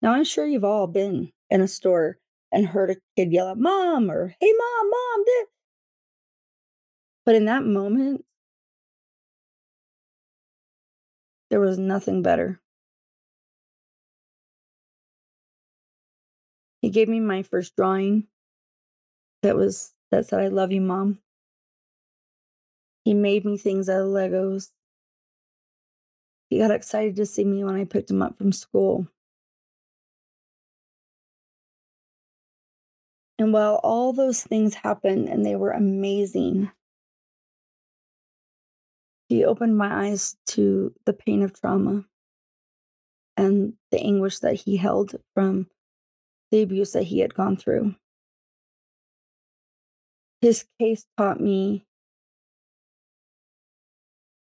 Now, 0.00 0.12
I'm 0.12 0.24
sure 0.24 0.46
you've 0.46 0.64
all 0.64 0.86
been 0.86 1.32
in 1.50 1.60
a 1.60 1.68
store 1.68 2.18
and 2.52 2.66
heard 2.66 2.90
a 2.90 2.96
kid 3.16 3.32
yell 3.32 3.48
out, 3.48 3.58
Mom, 3.58 4.10
or 4.10 4.34
Hey, 4.40 4.52
Mom, 4.52 4.90
Mom, 4.90 5.24
this. 5.26 5.48
But 7.26 7.34
in 7.34 7.46
that 7.46 7.64
moment, 7.64 8.24
there 11.50 11.60
was 11.60 11.78
nothing 11.78 12.22
better. 12.22 12.60
He 16.80 16.90
gave 16.90 17.08
me 17.08 17.20
my 17.20 17.42
first 17.42 17.74
drawing 17.76 18.26
that 19.42 19.56
was 19.56 19.94
that 20.10 20.26
said, 20.26 20.40
I 20.40 20.48
love 20.48 20.72
you, 20.72 20.80
Mom. 20.80 21.18
He 23.04 23.14
made 23.14 23.44
me 23.44 23.56
things 23.56 23.88
out 23.88 24.02
of 24.02 24.08
Legos. 24.08 24.70
He 26.50 26.58
got 26.58 26.70
excited 26.70 27.16
to 27.16 27.26
see 27.26 27.44
me 27.44 27.62
when 27.64 27.74
I 27.74 27.84
picked 27.84 28.10
him 28.10 28.22
up 28.22 28.38
from 28.38 28.52
school. 28.52 29.06
And 33.38 33.52
while 33.52 33.80
all 33.84 34.12
those 34.12 34.42
things 34.42 34.74
happened 34.74 35.28
and 35.28 35.44
they 35.44 35.54
were 35.54 35.70
amazing, 35.70 36.70
he 39.28 39.44
opened 39.44 39.76
my 39.76 40.08
eyes 40.08 40.36
to 40.46 40.92
the 41.04 41.12
pain 41.12 41.42
of 41.42 41.52
trauma 41.52 42.06
and 43.36 43.74
the 43.90 44.00
anguish 44.00 44.40
that 44.40 44.54
he 44.54 44.76
held 44.76 45.14
from 45.34 45.68
the 46.50 46.62
abuse 46.62 46.92
that 46.92 47.04
he 47.04 47.20
had 47.20 47.34
gone 47.34 47.56
through. 47.56 47.94
His 50.40 50.64
case 50.78 51.04
taught 51.16 51.40
me 51.40 51.84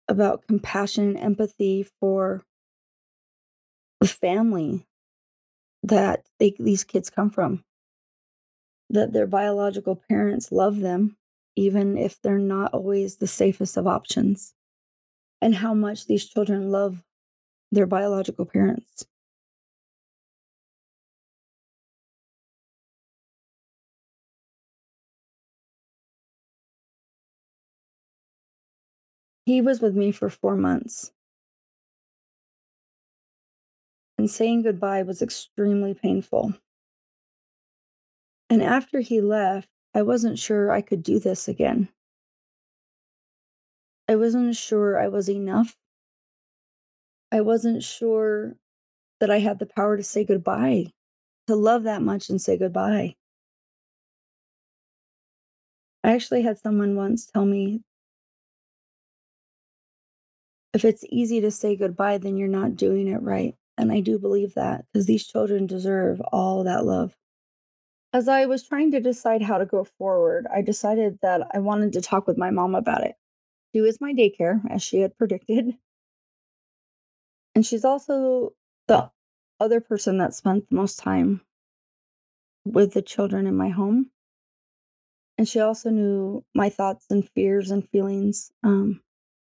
about 0.07 0.45
compassion 0.47 1.09
and 1.09 1.17
empathy 1.17 1.87
for 1.99 2.43
the 3.99 4.07
family 4.07 4.85
that 5.83 6.25
they, 6.39 6.55
these 6.59 6.83
kids 6.83 7.09
come 7.09 7.29
from. 7.29 7.63
That 8.89 9.13
their 9.13 9.27
biological 9.27 9.95
parents 10.09 10.51
love 10.51 10.81
them, 10.81 11.15
even 11.55 11.97
if 11.97 12.21
they're 12.21 12.37
not 12.37 12.73
always 12.73 13.17
the 13.17 13.27
safest 13.27 13.77
of 13.77 13.87
options, 13.87 14.53
and 15.41 15.55
how 15.55 15.73
much 15.73 16.05
these 16.05 16.27
children 16.27 16.71
love 16.71 17.03
their 17.71 17.87
biological 17.87 18.45
parents. 18.45 19.05
He 29.45 29.61
was 29.61 29.81
with 29.81 29.95
me 29.95 30.11
for 30.11 30.29
four 30.29 30.55
months. 30.55 31.11
And 34.17 34.29
saying 34.29 34.63
goodbye 34.63 35.03
was 35.03 35.21
extremely 35.21 35.93
painful. 35.93 36.53
And 38.49 38.61
after 38.61 38.99
he 38.99 39.21
left, 39.21 39.69
I 39.95 40.03
wasn't 40.03 40.37
sure 40.37 40.71
I 40.71 40.81
could 40.81 41.03
do 41.03 41.19
this 41.19 41.47
again. 41.47 41.89
I 44.07 44.15
wasn't 44.15 44.55
sure 44.55 44.99
I 44.99 45.07
was 45.07 45.29
enough. 45.29 45.75
I 47.31 47.41
wasn't 47.41 47.81
sure 47.81 48.57
that 49.19 49.29
I 49.29 49.39
had 49.39 49.59
the 49.59 49.65
power 49.65 49.95
to 49.95 50.03
say 50.03 50.25
goodbye, 50.25 50.87
to 51.47 51.55
love 51.55 51.83
that 51.83 52.01
much 52.01 52.29
and 52.29 52.41
say 52.41 52.57
goodbye. 52.57 53.15
I 56.03 56.11
actually 56.11 56.41
had 56.41 56.57
someone 56.57 56.95
once 56.95 57.25
tell 57.25 57.45
me 57.45 57.83
if 60.73 60.85
it's 60.85 61.03
easy 61.09 61.41
to 61.41 61.51
say 61.51 61.75
goodbye, 61.75 62.17
then 62.17 62.37
you're 62.37 62.47
not 62.47 62.75
doing 62.75 63.07
it 63.07 63.21
right. 63.21 63.55
And 63.77 63.91
I 63.91 63.99
do 63.99 64.19
believe 64.19 64.53
that 64.55 64.85
because 64.91 65.05
these 65.05 65.25
children 65.25 65.65
deserve 65.65 66.21
all 66.31 66.63
that 66.63 66.85
love. 66.85 67.15
As 68.13 68.27
I 68.27 68.45
was 68.45 68.63
trying 68.63 68.91
to 68.91 68.99
decide 68.99 69.41
how 69.41 69.57
to 69.57 69.65
go 69.65 69.83
forward, 69.83 70.45
I 70.53 70.61
decided 70.61 71.19
that 71.21 71.47
I 71.53 71.59
wanted 71.59 71.93
to 71.93 72.01
talk 72.01 72.27
with 72.27 72.37
my 72.37 72.51
mom 72.51 72.75
about 72.75 73.03
it. 73.05 73.15
She 73.73 73.81
was 73.81 74.01
my 74.01 74.13
daycare, 74.13 74.61
as 74.69 74.83
she 74.83 74.99
had 74.99 75.17
predicted. 75.17 75.75
And 77.55 77.65
she's 77.65 77.85
also 77.85 78.53
the 78.87 79.11
other 79.59 79.79
person 79.79 80.17
that 80.17 80.33
spent 80.33 80.69
the 80.69 80.75
most 80.75 80.99
time 80.99 81.41
with 82.65 82.93
the 82.93 83.01
children 83.01 83.47
in 83.47 83.55
my 83.55 83.69
home. 83.69 84.11
And 85.37 85.47
she 85.47 85.59
also 85.59 85.89
knew 85.89 86.45
my 86.53 86.69
thoughts 86.69 87.07
and 87.09 87.27
fears 87.29 87.71
and 87.71 87.87
feelings. 87.89 88.51
Um, 88.63 89.01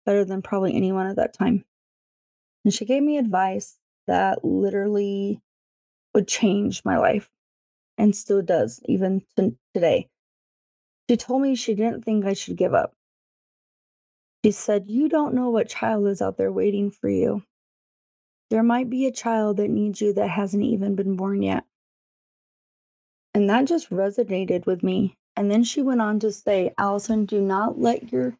better 0.05 0.25
than 0.25 0.43
probably 0.43 0.75
anyone 0.75 1.07
at 1.07 1.17
that 1.17 1.35
time. 1.35 1.65
And 2.65 2.73
she 2.73 2.85
gave 2.85 3.03
me 3.03 3.19
advice 3.19 3.79
that 4.07 4.45
literally 4.45 5.41
would 6.15 6.29
change 6.29 6.85
my 6.85 6.99
life 6.99 7.31
and 7.99 8.15
still 8.15 8.43
does, 8.43 8.81
even 8.87 9.23
to 9.37 9.57
today. 9.75 10.09
She 11.09 11.17
told 11.17 11.43
me 11.43 11.55
she 11.55 11.75
didn't 11.75 12.05
think 12.05 12.25
I 12.25 12.33
should 12.33 12.57
give 12.57 12.75
up. 12.75 12.95
She 14.45 14.51
said, 14.51 14.85
You 14.89 15.09
don't 15.09 15.35
know 15.35 15.51
what 15.51 15.69
child 15.69 16.07
is 16.09 16.23
out 16.23 16.37
there 16.37 16.53
waiting 16.53 16.91
for 16.91 17.09
you. 17.09 17.43
There 18.51 18.63
might 18.63 18.91
be 18.91 19.07
a 19.07 19.13
child 19.13 19.57
that 19.59 19.71
needs 19.71 20.01
you 20.01 20.13
that 20.15 20.29
hasn't 20.29 20.63
even 20.63 20.95
been 20.95 21.17
born 21.17 21.43
yet. 21.43 21.65
And 23.35 23.49
that 23.49 23.65
just 23.65 23.91
resonated 23.91 24.67
with 24.67 24.83
me. 24.83 25.17
And 25.37 25.51
then 25.51 25.65
she 25.65 25.81
went 25.81 26.03
on 26.03 26.19
to 26.21 26.31
say, 26.31 26.75
Allison, 26.77 27.25
do 27.25 27.41
not 27.41 27.79
let 27.79 28.13
your 28.13 28.37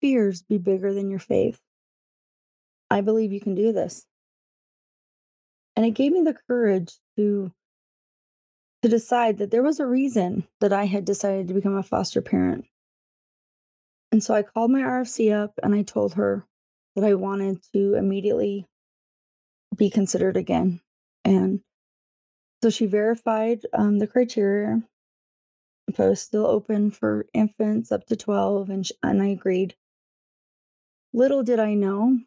fears 0.00 0.42
be 0.42 0.58
bigger 0.58 0.92
than 0.92 1.10
your 1.10 1.18
faith. 1.18 1.60
I 2.90 3.00
believe 3.00 3.32
you 3.32 3.40
can 3.40 3.54
do 3.54 3.72
this. 3.72 4.06
And 5.74 5.84
it 5.84 5.90
gave 5.90 6.12
me 6.12 6.22
the 6.22 6.36
courage 6.48 6.94
to 7.16 7.52
to 8.82 8.88
decide 8.88 9.38
that 9.38 9.50
there 9.50 9.62
was 9.62 9.80
a 9.80 9.86
reason 9.86 10.46
that 10.60 10.72
I 10.72 10.84
had 10.84 11.04
decided 11.04 11.48
to 11.48 11.54
become 11.54 11.76
a 11.76 11.82
foster 11.82 12.20
parent. 12.20 12.66
And 14.12 14.22
so 14.22 14.34
I 14.34 14.42
called 14.42 14.70
my 14.70 14.80
RFC 14.80 15.32
up 15.32 15.58
and 15.62 15.74
I 15.74 15.82
told 15.82 16.14
her 16.14 16.46
that 16.94 17.04
I 17.04 17.14
wanted 17.14 17.62
to 17.74 17.94
immediately 17.94 18.66
be 19.76 19.90
considered 19.90 20.36
again. 20.36 20.80
And 21.24 21.60
so 22.62 22.70
she 22.70 22.86
verified 22.86 23.60
um, 23.72 23.98
the 23.98 24.06
criteria. 24.06 24.82
If 25.88 26.00
I 26.00 26.08
was 26.08 26.20
still 26.20 26.46
open 26.46 26.90
for 26.90 27.26
infants 27.32 27.92
up 27.92 28.06
to 28.06 28.16
12, 28.16 28.70
and, 28.70 28.86
sh- 28.86 28.92
and 29.02 29.22
I 29.22 29.26
agreed. 29.26 29.74
Little 31.16 31.42
did 31.42 31.58
I 31.58 31.72
know 31.72 32.18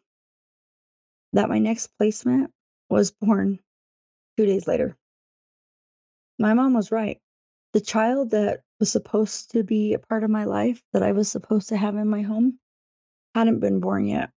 that 1.32 1.48
my 1.48 1.60
next 1.60 1.96
placement 1.96 2.50
was 2.88 3.12
born 3.12 3.60
two 4.36 4.46
days 4.46 4.66
later. 4.66 4.96
My 6.40 6.54
mom 6.54 6.74
was 6.74 6.90
right. 6.90 7.20
The 7.72 7.80
child 7.80 8.32
that 8.32 8.62
was 8.80 8.90
supposed 8.90 9.52
to 9.52 9.62
be 9.62 9.94
a 9.94 10.00
part 10.00 10.24
of 10.24 10.30
my 10.30 10.42
life, 10.42 10.82
that 10.92 11.04
I 11.04 11.12
was 11.12 11.30
supposed 11.30 11.68
to 11.68 11.76
have 11.76 11.94
in 11.94 12.08
my 12.08 12.22
home, 12.22 12.58
hadn't 13.32 13.60
been 13.60 13.78
born 13.78 14.08
yet. 14.08 14.30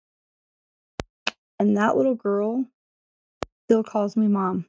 And 1.58 1.76
that 1.76 1.96
little 1.96 2.14
girl 2.14 2.64
still 3.66 3.82
calls 3.82 4.16
me 4.16 4.28
mom 4.28 4.66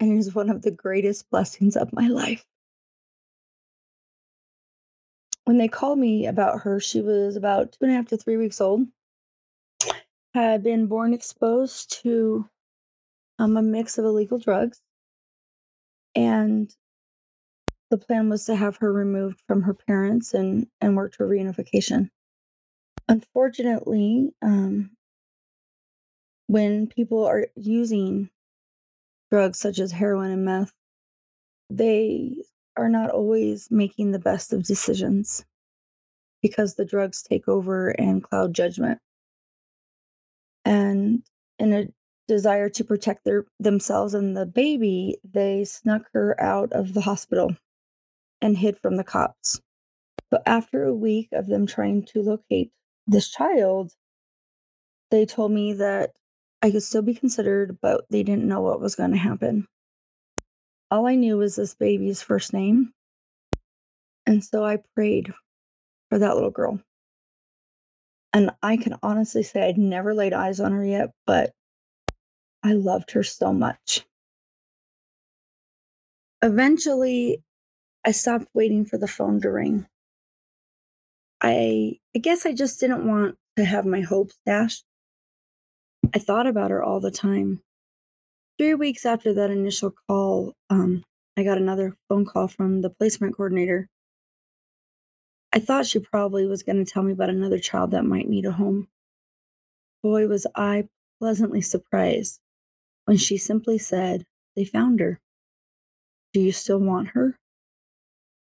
and 0.00 0.18
is 0.18 0.34
one 0.34 0.48
of 0.48 0.62
the 0.62 0.70
greatest 0.70 1.28
blessings 1.28 1.76
of 1.76 1.92
my 1.92 2.08
life. 2.08 2.46
When 5.44 5.58
they 5.58 5.68
called 5.68 5.98
me 5.98 6.24
about 6.24 6.60
her, 6.62 6.80
she 6.80 7.02
was 7.02 7.36
about 7.36 7.72
two 7.72 7.80
and 7.82 7.90
a 7.90 7.94
half 7.94 8.06
to 8.06 8.16
three 8.16 8.38
weeks 8.38 8.58
old, 8.58 8.86
had 10.34 10.62
been 10.62 10.86
born 10.86 11.14
exposed 11.14 12.02
to 12.02 12.48
um, 13.38 13.56
a 13.56 13.62
mix 13.62 13.98
of 13.98 14.04
illegal 14.04 14.38
drugs, 14.38 14.80
and 16.14 16.74
the 17.90 17.98
plan 17.98 18.28
was 18.28 18.44
to 18.44 18.56
have 18.56 18.76
her 18.78 18.92
removed 18.92 19.40
from 19.46 19.62
her 19.62 19.74
parents 19.74 20.34
and, 20.34 20.66
and 20.80 20.96
work 20.96 21.14
to 21.14 21.22
reunification. 21.22 22.10
Unfortunately, 23.08 24.30
um, 24.42 24.90
when 26.46 26.86
people 26.86 27.24
are 27.24 27.46
using 27.56 28.28
drugs 29.30 29.58
such 29.58 29.78
as 29.78 29.92
heroin 29.92 30.30
and 30.30 30.44
meth, 30.44 30.72
they 31.70 32.36
are 32.76 32.88
not 32.88 33.10
always 33.10 33.70
making 33.70 34.12
the 34.12 34.18
best 34.18 34.52
of 34.52 34.64
decisions 34.64 35.44
because 36.42 36.74
the 36.74 36.84
drugs 36.84 37.22
take 37.22 37.48
over 37.48 37.88
and 37.90 38.22
cloud 38.22 38.54
judgment. 38.54 38.98
And 40.64 41.22
in 41.58 41.72
a 41.72 41.88
desire 42.26 42.68
to 42.68 42.84
protect 42.84 43.24
their 43.24 43.46
themselves 43.58 44.14
and 44.14 44.36
the 44.36 44.46
baby, 44.46 45.18
they 45.24 45.64
snuck 45.64 46.02
her 46.12 46.38
out 46.40 46.72
of 46.72 46.94
the 46.94 47.00
hospital 47.02 47.56
and 48.40 48.58
hid 48.58 48.78
from 48.78 48.96
the 48.96 49.04
cops. 49.04 49.60
But 50.30 50.42
after 50.46 50.84
a 50.84 50.94
week 50.94 51.28
of 51.32 51.46
them 51.46 51.66
trying 51.66 52.04
to 52.06 52.22
locate 52.22 52.70
this 53.06 53.28
child, 53.30 53.92
they 55.10 55.24
told 55.24 55.52
me 55.52 55.72
that 55.72 56.12
I 56.60 56.70
could 56.70 56.82
still 56.82 57.02
be 57.02 57.14
considered, 57.14 57.78
but 57.80 58.04
they 58.10 58.22
didn't 58.22 58.48
know 58.48 58.60
what 58.60 58.80
was 58.80 58.94
going 58.94 59.12
to 59.12 59.16
happen. 59.16 59.66
All 60.90 61.06
I 61.06 61.14
knew 61.14 61.38
was 61.38 61.56
this 61.56 61.74
baby's 61.74 62.22
first 62.22 62.52
name. 62.52 62.92
And 64.26 64.44
so 64.44 64.64
I 64.64 64.78
prayed 64.94 65.32
for 66.10 66.18
that 66.18 66.34
little 66.34 66.50
girl. 66.50 66.80
And 68.32 68.50
I 68.62 68.76
can 68.76 68.96
honestly 69.02 69.42
say 69.42 69.66
I'd 69.66 69.78
never 69.78 70.14
laid 70.14 70.32
eyes 70.32 70.60
on 70.60 70.72
her 70.72 70.84
yet, 70.84 71.10
but 71.26 71.52
I 72.62 72.72
loved 72.72 73.12
her 73.12 73.22
so 73.22 73.52
much. 73.52 74.04
Eventually, 76.42 77.42
I 78.04 78.12
stopped 78.12 78.48
waiting 78.54 78.84
for 78.84 78.98
the 78.98 79.08
phone 79.08 79.40
to 79.40 79.50
ring. 79.50 79.86
I 81.40 81.98
I 82.14 82.18
guess 82.18 82.46
I 82.46 82.52
just 82.52 82.80
didn't 82.80 83.06
want 83.06 83.36
to 83.56 83.64
have 83.64 83.86
my 83.86 84.00
hopes 84.00 84.38
dashed. 84.44 84.84
I 86.14 86.18
thought 86.18 86.46
about 86.46 86.70
her 86.70 86.82
all 86.82 87.00
the 87.00 87.10
time. 87.10 87.62
Three 88.58 88.74
weeks 88.74 89.06
after 89.06 89.32
that 89.34 89.50
initial 89.50 89.94
call, 90.08 90.54
um, 90.70 91.04
I 91.36 91.44
got 91.44 91.58
another 91.58 91.96
phone 92.08 92.24
call 92.24 92.48
from 92.48 92.82
the 92.82 92.90
placement 92.90 93.36
coordinator. 93.36 93.88
I 95.52 95.58
thought 95.60 95.86
she 95.86 95.98
probably 95.98 96.46
was 96.46 96.62
going 96.62 96.84
to 96.84 96.90
tell 96.90 97.02
me 97.02 97.12
about 97.12 97.30
another 97.30 97.58
child 97.58 97.92
that 97.92 98.04
might 98.04 98.28
need 98.28 98.44
a 98.44 98.52
home. 98.52 98.88
Boy, 100.02 100.26
was 100.26 100.46
I 100.54 100.88
pleasantly 101.18 101.62
surprised 101.62 102.40
when 103.06 103.16
she 103.16 103.38
simply 103.38 103.78
said, 103.78 104.26
They 104.54 104.64
found 104.64 105.00
her. 105.00 105.20
Do 106.34 106.40
you 106.40 106.52
still 106.52 106.78
want 106.78 107.08
her? 107.08 107.38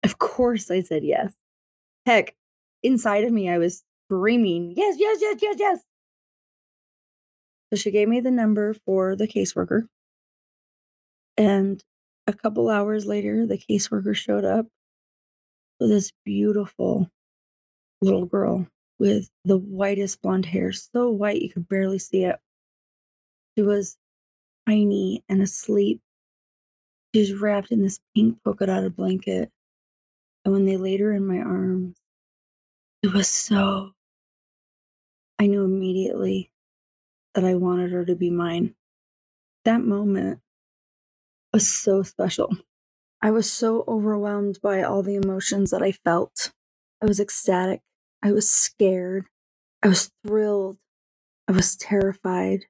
Of 0.02 0.18
course, 0.18 0.70
I 0.70 0.80
said 0.80 1.04
yes. 1.04 1.34
Heck, 2.06 2.34
inside 2.82 3.24
of 3.24 3.32
me, 3.32 3.50
I 3.50 3.58
was 3.58 3.84
screaming, 4.06 4.72
Yes, 4.76 4.96
yes, 4.98 5.18
yes, 5.20 5.38
yes, 5.42 5.56
yes. 5.58 5.80
So 7.70 7.76
she 7.76 7.90
gave 7.90 8.08
me 8.08 8.20
the 8.20 8.30
number 8.30 8.74
for 8.74 9.16
the 9.16 9.28
caseworker. 9.28 9.88
And 11.36 11.82
a 12.26 12.32
couple 12.32 12.70
hours 12.70 13.04
later, 13.04 13.46
the 13.46 13.58
caseworker 13.58 14.14
showed 14.14 14.44
up 14.44 14.66
this 15.80 16.12
beautiful 16.24 17.10
little 18.00 18.26
girl 18.26 18.66
with 18.98 19.30
the 19.44 19.58
whitest 19.58 20.22
blonde 20.22 20.46
hair, 20.46 20.72
so 20.72 21.10
white 21.10 21.42
you 21.42 21.50
could 21.50 21.68
barely 21.68 21.98
see 21.98 22.24
it. 22.24 22.36
She 23.56 23.62
was 23.62 23.96
tiny 24.66 25.22
and 25.28 25.42
asleep. 25.42 26.00
She 27.14 27.20
was 27.20 27.34
wrapped 27.34 27.70
in 27.70 27.82
this 27.82 28.00
pink 28.14 28.38
polka 28.44 28.66
dotted 28.66 28.96
blanket. 28.96 29.50
And 30.44 30.54
when 30.54 30.64
they 30.64 30.76
laid 30.76 31.00
her 31.00 31.12
in 31.12 31.26
my 31.26 31.38
arms, 31.38 31.96
it 33.02 33.12
was 33.12 33.28
so. 33.28 33.92
I 35.38 35.46
knew 35.46 35.64
immediately 35.64 36.50
that 37.34 37.44
I 37.44 37.54
wanted 37.54 37.92
her 37.92 38.04
to 38.04 38.14
be 38.14 38.30
mine. 38.30 38.74
That 39.64 39.82
moment 39.82 40.40
was 41.52 41.68
so 41.68 42.02
special. 42.02 42.56
I 43.22 43.30
was 43.30 43.50
so 43.50 43.84
overwhelmed 43.88 44.60
by 44.62 44.82
all 44.82 45.02
the 45.02 45.16
emotions 45.16 45.70
that 45.70 45.82
I 45.82 45.92
felt. 45.92 46.52
I 47.02 47.06
was 47.06 47.20
ecstatic. 47.20 47.80
I 48.22 48.32
was 48.32 48.48
scared. 48.48 49.26
I 49.82 49.88
was 49.88 50.10
thrilled. 50.26 50.78
I 51.48 51.52
was 51.52 51.76
terrified. 51.76 52.66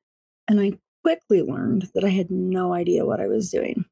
And 0.49 0.61
I 0.61 0.79
quickly 1.03 1.43
learned 1.43 1.89
that 1.95 2.05
I 2.05 2.11
had 2.11 2.31
no 2.31 2.73
idea 2.73 3.05
what 3.05 3.21
I 3.21 3.27
was 3.27 3.51
doing. 3.51 3.85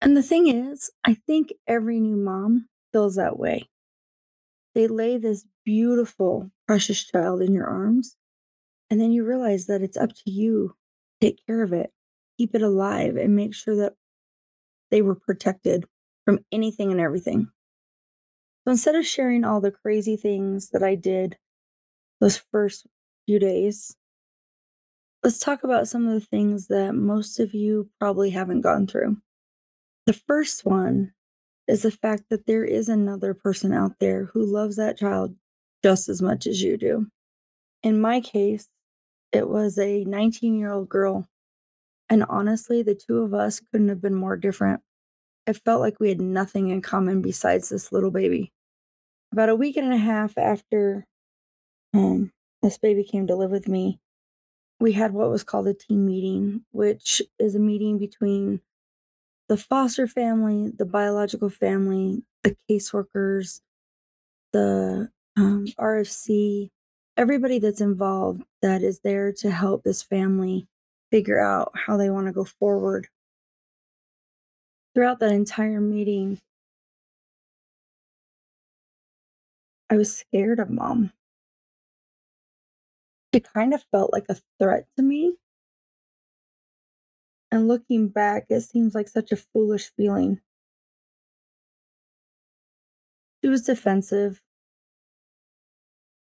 And 0.00 0.16
the 0.16 0.22
thing 0.22 0.48
is, 0.48 0.90
I 1.04 1.14
think 1.14 1.52
every 1.66 2.00
new 2.00 2.16
mom 2.16 2.68
feels 2.92 3.14
that 3.14 3.38
way. 3.38 3.68
They 4.74 4.88
lay 4.88 5.16
this 5.16 5.44
beautiful, 5.64 6.50
precious 6.66 7.04
child 7.04 7.40
in 7.40 7.52
your 7.52 7.66
arms, 7.66 8.16
and 8.90 9.00
then 9.00 9.12
you 9.12 9.24
realize 9.24 9.66
that 9.66 9.82
it's 9.82 9.96
up 9.96 10.10
to 10.24 10.30
you 10.30 10.76
to 11.20 11.28
take 11.28 11.46
care 11.46 11.62
of 11.62 11.72
it, 11.72 11.92
keep 12.36 12.54
it 12.54 12.62
alive, 12.62 13.16
and 13.16 13.36
make 13.36 13.54
sure 13.54 13.76
that 13.76 13.94
they 14.92 15.02
were 15.02 15.16
protected 15.16 15.86
from 16.24 16.38
anything 16.52 16.92
and 16.92 17.00
everything. 17.00 17.50
So 18.64 18.70
instead 18.70 18.94
of 18.94 19.06
sharing 19.06 19.42
all 19.42 19.60
the 19.60 19.72
crazy 19.72 20.16
things 20.16 20.68
that 20.70 20.84
I 20.84 20.94
did 20.94 21.38
those 22.20 22.36
first 22.52 22.86
few 23.26 23.40
days, 23.40 23.96
let's 25.24 25.40
talk 25.40 25.64
about 25.64 25.88
some 25.88 26.06
of 26.06 26.14
the 26.14 26.26
things 26.26 26.68
that 26.68 26.94
most 26.94 27.40
of 27.40 27.54
you 27.54 27.88
probably 27.98 28.30
haven't 28.30 28.60
gone 28.60 28.86
through. 28.86 29.16
The 30.06 30.12
first 30.12 30.64
one 30.64 31.14
is 31.66 31.82
the 31.82 31.90
fact 31.90 32.24
that 32.28 32.46
there 32.46 32.64
is 32.64 32.88
another 32.88 33.34
person 33.34 33.72
out 33.72 33.98
there 33.98 34.26
who 34.26 34.44
loves 34.44 34.76
that 34.76 34.98
child 34.98 35.34
just 35.82 36.08
as 36.08 36.20
much 36.20 36.46
as 36.46 36.62
you 36.62 36.76
do. 36.76 37.06
In 37.82 38.00
my 38.00 38.20
case, 38.20 38.68
it 39.32 39.48
was 39.48 39.78
a 39.78 40.04
19 40.04 40.58
year 40.58 40.72
old 40.72 40.88
girl. 40.88 41.28
And 42.12 42.26
honestly, 42.28 42.82
the 42.82 42.94
two 42.94 43.20
of 43.20 43.32
us 43.32 43.62
couldn't 43.72 43.88
have 43.88 44.02
been 44.02 44.14
more 44.14 44.36
different. 44.36 44.82
It 45.46 45.56
felt 45.56 45.80
like 45.80 45.98
we 45.98 46.10
had 46.10 46.20
nothing 46.20 46.68
in 46.68 46.82
common 46.82 47.22
besides 47.22 47.70
this 47.70 47.90
little 47.90 48.10
baby. 48.10 48.52
About 49.32 49.48
a 49.48 49.56
week 49.56 49.78
and 49.78 49.90
a 49.90 49.96
half 49.96 50.36
after 50.36 51.06
um, 51.94 52.30
this 52.60 52.76
baby 52.76 53.02
came 53.02 53.26
to 53.28 53.34
live 53.34 53.50
with 53.50 53.66
me, 53.66 53.98
we 54.78 54.92
had 54.92 55.14
what 55.14 55.30
was 55.30 55.42
called 55.42 55.66
a 55.68 55.72
team 55.72 56.04
meeting, 56.04 56.66
which 56.70 57.22
is 57.38 57.54
a 57.54 57.58
meeting 57.58 57.96
between 57.96 58.60
the 59.48 59.56
foster 59.56 60.06
family, 60.06 60.70
the 60.70 60.84
biological 60.84 61.48
family, 61.48 62.24
the 62.42 62.54
caseworkers, 62.68 63.62
the 64.52 65.08
um, 65.38 65.64
RFC, 65.80 66.68
everybody 67.16 67.58
that's 67.58 67.80
involved 67.80 68.42
that 68.60 68.82
is 68.82 69.00
there 69.00 69.32
to 69.32 69.50
help 69.50 69.82
this 69.82 70.02
family 70.02 70.68
figure 71.12 71.38
out 71.38 71.72
how 71.86 71.96
they 71.96 72.10
want 72.10 72.26
to 72.26 72.32
go 72.32 72.44
forward. 72.44 73.06
Throughout 74.94 75.20
that 75.20 75.30
entire 75.32 75.80
meeting, 75.80 76.40
I 79.90 79.96
was 79.96 80.16
scared 80.16 80.58
of 80.58 80.70
mom. 80.70 81.12
She 83.34 83.40
kind 83.40 83.74
of 83.74 83.84
felt 83.92 84.12
like 84.12 84.26
a 84.28 84.36
threat 84.58 84.86
to 84.96 85.02
me. 85.02 85.36
And 87.50 87.68
looking 87.68 88.08
back, 88.08 88.46
it 88.48 88.62
seems 88.62 88.94
like 88.94 89.08
such 89.08 89.32
a 89.32 89.36
foolish 89.36 89.92
feeling. 89.94 90.40
She 93.42 93.50
was 93.50 93.62
defensive, 93.62 94.40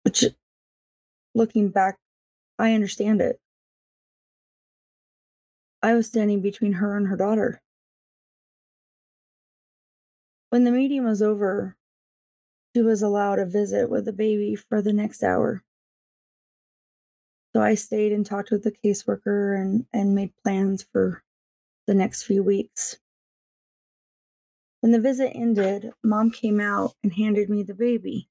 which, 0.03 0.25
looking 1.35 1.71
back, 1.71 1.99
I 2.59 2.73
understand 2.75 3.21
it. 3.21 3.41
I 5.83 5.95
was 5.95 6.07
standing 6.07 6.41
between 6.41 6.75
her 6.75 6.97
and 6.97 7.09
her 7.09 7.17
daughter. 7.17 7.61
When 10.51 10.65
the 10.65 10.71
meeting 10.71 11.05
was 11.05 11.23
over, 11.23 11.77
she 12.75 12.83
was 12.83 13.03
allowed 13.03 13.39
a 13.39 13.47
visit 13.47 13.91
with 13.91 14.05
the 14.05 14.13
baby 14.13 14.55
for 14.55 14.83
the 14.83 14.93
next 14.93 15.23
hour. 15.23 15.63
So 17.55 17.63
I 17.63 17.75
stayed 17.75 18.13
and 18.13 18.25
talked 18.25 18.51
with 18.51 18.65
the 18.65 18.73
caseworker 18.73 19.59
and, 19.59 19.87
and 19.93 20.15
made 20.15 20.33
plans 20.43 20.85
for 20.93 21.23
the 21.87 21.95
next 21.95 22.25
few 22.25 22.43
weeks. 22.43 22.99
When 24.81 24.93
the 24.93 25.01
visit 25.01 25.33
ended, 25.35 25.93
mom 26.05 26.31
came 26.31 26.61
out 26.61 26.95
and 27.03 27.15
handed 27.15 27.49
me 27.49 27.63
the 27.63 27.75
baby, 27.75 28.29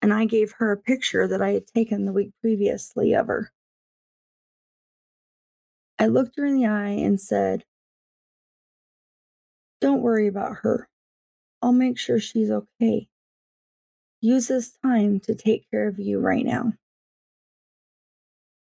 and 0.00 0.14
I 0.14 0.24
gave 0.24 0.52
her 0.58 0.70
a 0.70 0.76
picture 0.76 1.26
that 1.26 1.42
I 1.42 1.50
had 1.50 1.66
taken 1.66 2.04
the 2.04 2.12
week 2.12 2.30
previously 2.40 3.12
of 3.12 3.26
her. 3.26 3.52
I 5.98 6.06
looked 6.06 6.36
her 6.36 6.46
in 6.46 6.56
the 6.56 6.66
eye 6.66 6.90
and 6.90 7.20
said, 7.20 7.64
Don't 9.80 10.02
worry 10.02 10.26
about 10.26 10.58
her. 10.62 10.88
I'll 11.60 11.72
make 11.72 11.98
sure 11.98 12.20
she's 12.20 12.50
okay. 12.50 13.08
Use 14.20 14.48
this 14.48 14.76
time 14.82 15.20
to 15.20 15.34
take 15.34 15.70
care 15.70 15.88
of 15.88 15.98
you 15.98 16.18
right 16.18 16.44
now 16.44 16.72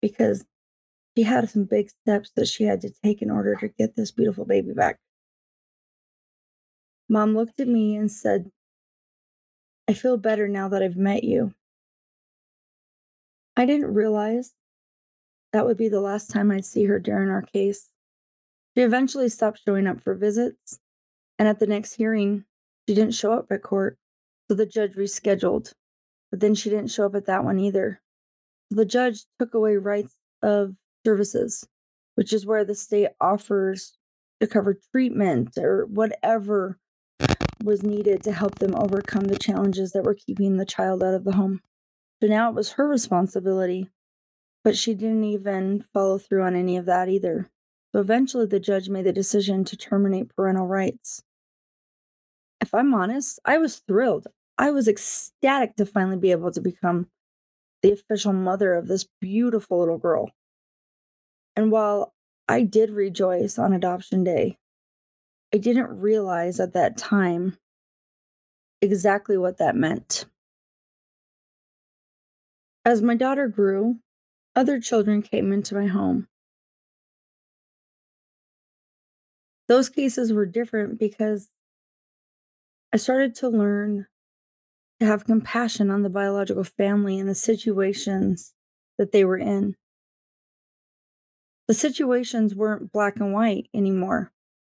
because 0.01 0.45
she 1.17 1.25
had 1.25 1.49
some 1.51 1.65
big 1.65 1.91
steps 1.91 2.31
that 2.37 2.49
she 2.49 2.65
had 2.65 2.81
to 2.83 2.93
take 3.03 3.23
in 3.23 3.31
order 3.31 3.57
to 3.57 3.69
get 3.69 3.97
this 3.97 4.11
beautiful 4.11 4.45
baby 4.45 4.73
back. 4.73 4.99
Mom 7.09 7.35
looked 7.35 7.59
at 7.61 7.69
me 7.69 7.97
and 7.97 8.11
said, 8.11 8.51
I 9.89 9.95
feel 9.95 10.19
better 10.19 10.49
now 10.49 10.69
that 10.69 10.83
I've 10.83 10.97
met 10.97 11.25
you. 11.25 11.55
I 13.57 13.65
didn't 13.65 13.95
realize 13.95 14.53
that 15.59 15.67
would 15.67 15.77
be 15.77 15.89
the 15.89 16.01
last 16.01 16.31
time 16.31 16.53
I'd 16.53 16.65
see 16.65 16.85
her 16.85 17.01
during 17.01 17.31
our 17.31 17.43
case. 17.43 17.91
She 18.77 18.85
eventually 18.85 19.29
stopped 19.29 19.63
showing 19.67 19.89
up 19.89 20.01
for 20.01 20.15
visits, 20.15 20.79
and 21.37 21.49
at 21.49 21.59
the 21.59 21.67
next 21.67 21.95
hearing, 21.95 22.45
she 22.89 22.95
didn't 22.95 23.17
show 23.17 23.33
up 23.33 23.49
at 23.51 23.65
court, 23.65 23.99
so 24.47 24.55
the 24.55 24.67
judge 24.67 24.93
rescheduled. 24.93 25.73
But 26.31 26.39
then 26.39 26.55
she 26.55 26.71
didn't 26.71 26.93
show 26.93 27.07
up 27.07 27.17
at 27.17 27.27
that 27.27 27.43
one 27.43 27.59
either 27.59 28.01
the 28.71 28.85
judge 28.85 29.25
took 29.41 29.53
away 29.53 29.75
rights 29.75 30.15
of 30.43 30.77
services, 31.05 31.67
which 32.15 32.33
is 32.33 32.47
where 32.47 32.65
the 32.65 32.77
state 32.77 33.09
offers 33.21 33.99
to 34.39 34.47
cover 34.47 34.79
treatment 34.93 35.57
or 35.59 35.87
whatever 35.87 36.79
was 37.65 37.83
needed 37.83 38.23
to 38.23 38.31
help 38.31 38.61
them 38.61 38.77
overcome 38.77 39.25
the 39.25 39.39
challenges 39.39 39.91
that 39.91 40.05
were 40.05 40.15
keeping 40.15 40.57
the 40.57 40.65
child 40.65 41.03
out 41.03 41.15
of 41.15 41.25
the 41.25 41.33
home. 41.33 41.63
So 42.23 42.29
now 42.29 42.49
it 42.49 42.55
was 42.55 42.73
her 42.73 42.87
responsibility, 42.87 43.89
but 44.65 44.77
she 44.77 44.95
didn't 44.95 45.25
even 45.25 45.85
follow 45.93 46.19
through 46.19 46.43
on 46.43 46.55
any 46.55 46.77
of 46.77 46.87
that 46.87 47.09
either. 47.09 47.49
So 47.93 48.01
eventually 48.01 48.47
the 48.47 48.61
judge 48.61 48.89
made 48.89 49.07
the 49.07 49.13
decision 49.13 49.65
to 49.65 49.77
terminate 49.77 50.35
parental 50.35 50.67
rights. 50.67 51.23
If 52.61 52.75
I'm 52.75 52.93
honest, 52.93 53.39
I 53.45 53.59
was 53.59 53.79
thrilled. 53.79 54.27
I 54.59 54.71
was 54.71 54.89
ecstatic 54.89 55.77
to 55.77 55.87
finally 55.87 56.17
be 56.17 56.33
able 56.33 56.51
to 56.53 56.61
become 56.61 57.09
the 57.83 57.93
official 57.93 58.33
mother 58.33 58.75
of 58.75 58.89
this 58.89 59.07
beautiful 59.21 59.79
little 59.79 59.99
girl. 59.99 60.31
And 61.55 61.71
while 61.71 62.13
I 62.49 62.63
did 62.63 62.91
rejoice 62.91 63.59
on 63.59 63.73
adoption 63.73 64.25
day, 64.25 64.59
I 65.55 65.59
didn't 65.59 66.01
realize 66.01 66.61
at 66.61 66.73
that 66.75 66.97
time 66.97 67.57
exactly 68.83 69.39
what 69.39 69.59
that 69.59 69.77
meant. 69.77 70.27
As 72.85 73.03
my 73.03 73.15
daughter 73.15 73.49
grew, 73.49 73.99
other 74.59 74.81
children 74.81 75.23
came 75.23 75.53
into 75.53 75.77
my 75.77 75.87
home. 75.87 76.27
Those 79.69 79.89
cases 79.89 80.33
were 80.33 80.47
different 80.47 80.99
because 80.99 81.51
I 82.93 82.97
started 82.97 83.37
to 83.37 83.49
learn 83.49 84.09
to 84.99 85.07
have 85.07 85.27
compassion 85.27 85.93
on 85.93 86.03
the 86.03 86.11
biological 86.11 86.65
family 86.65 87.21
and 87.21 87.29
the 87.29 87.37
situations 87.37 88.53
that 88.99 89.13
they 89.13 89.25
were 89.25 89.39
in. 89.39 89.77
The 91.69 91.75
situations 91.75 92.57
weren't 92.57 92.91
black 92.91 93.21
and 93.21 93.33
white 93.33 93.69
anymore, 93.73 94.33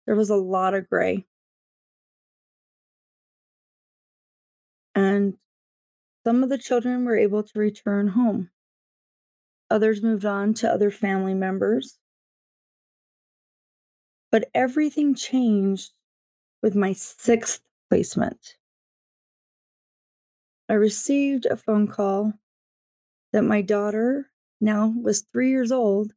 there 0.06 0.16
was 0.16 0.28
a 0.28 0.36
lot 0.36 0.74
of 0.74 0.90
gray. 0.90 1.24
And 4.94 5.38
some 6.26 6.42
of 6.42 6.50
the 6.50 6.58
children 6.58 7.06
were 7.06 7.16
able 7.16 7.42
to 7.42 7.58
return 7.58 8.08
home. 8.08 8.50
Others 9.70 10.02
moved 10.02 10.24
on 10.24 10.54
to 10.54 10.68
other 10.68 10.90
family 10.90 11.34
members. 11.34 11.98
But 14.32 14.48
everything 14.54 15.14
changed 15.14 15.92
with 16.62 16.74
my 16.74 16.92
sixth 16.92 17.62
placement. 17.88 18.56
I 20.68 20.74
received 20.74 21.46
a 21.46 21.56
phone 21.56 21.88
call 21.88 22.34
that 23.32 23.42
my 23.42 23.62
daughter, 23.62 24.30
now 24.60 24.92
was 25.00 25.22
three 25.32 25.50
years 25.50 25.72
old, 25.72 26.12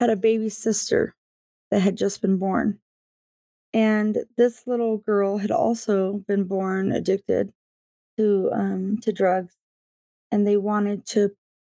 had 0.00 0.10
a 0.10 0.16
baby 0.16 0.48
sister 0.48 1.14
that 1.70 1.80
had 1.80 1.96
just 1.96 2.20
been 2.22 2.38
born. 2.38 2.78
And 3.72 4.18
this 4.36 4.66
little 4.66 4.98
girl 4.98 5.38
had 5.38 5.50
also 5.50 6.24
been 6.26 6.44
born 6.44 6.92
addicted 6.92 7.52
to 8.16 8.50
um, 8.52 8.98
to 9.02 9.12
drugs, 9.12 9.56
and 10.32 10.46
they 10.46 10.56
wanted 10.56 11.04
to 11.08 11.32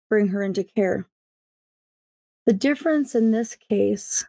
bring 0.09 0.29
her 0.29 0.41
into 0.43 0.63
care. 0.63 1.07
The 2.45 2.53
difference 2.53 3.13
in 3.13 3.31
this 3.31 3.55
case 3.55 4.25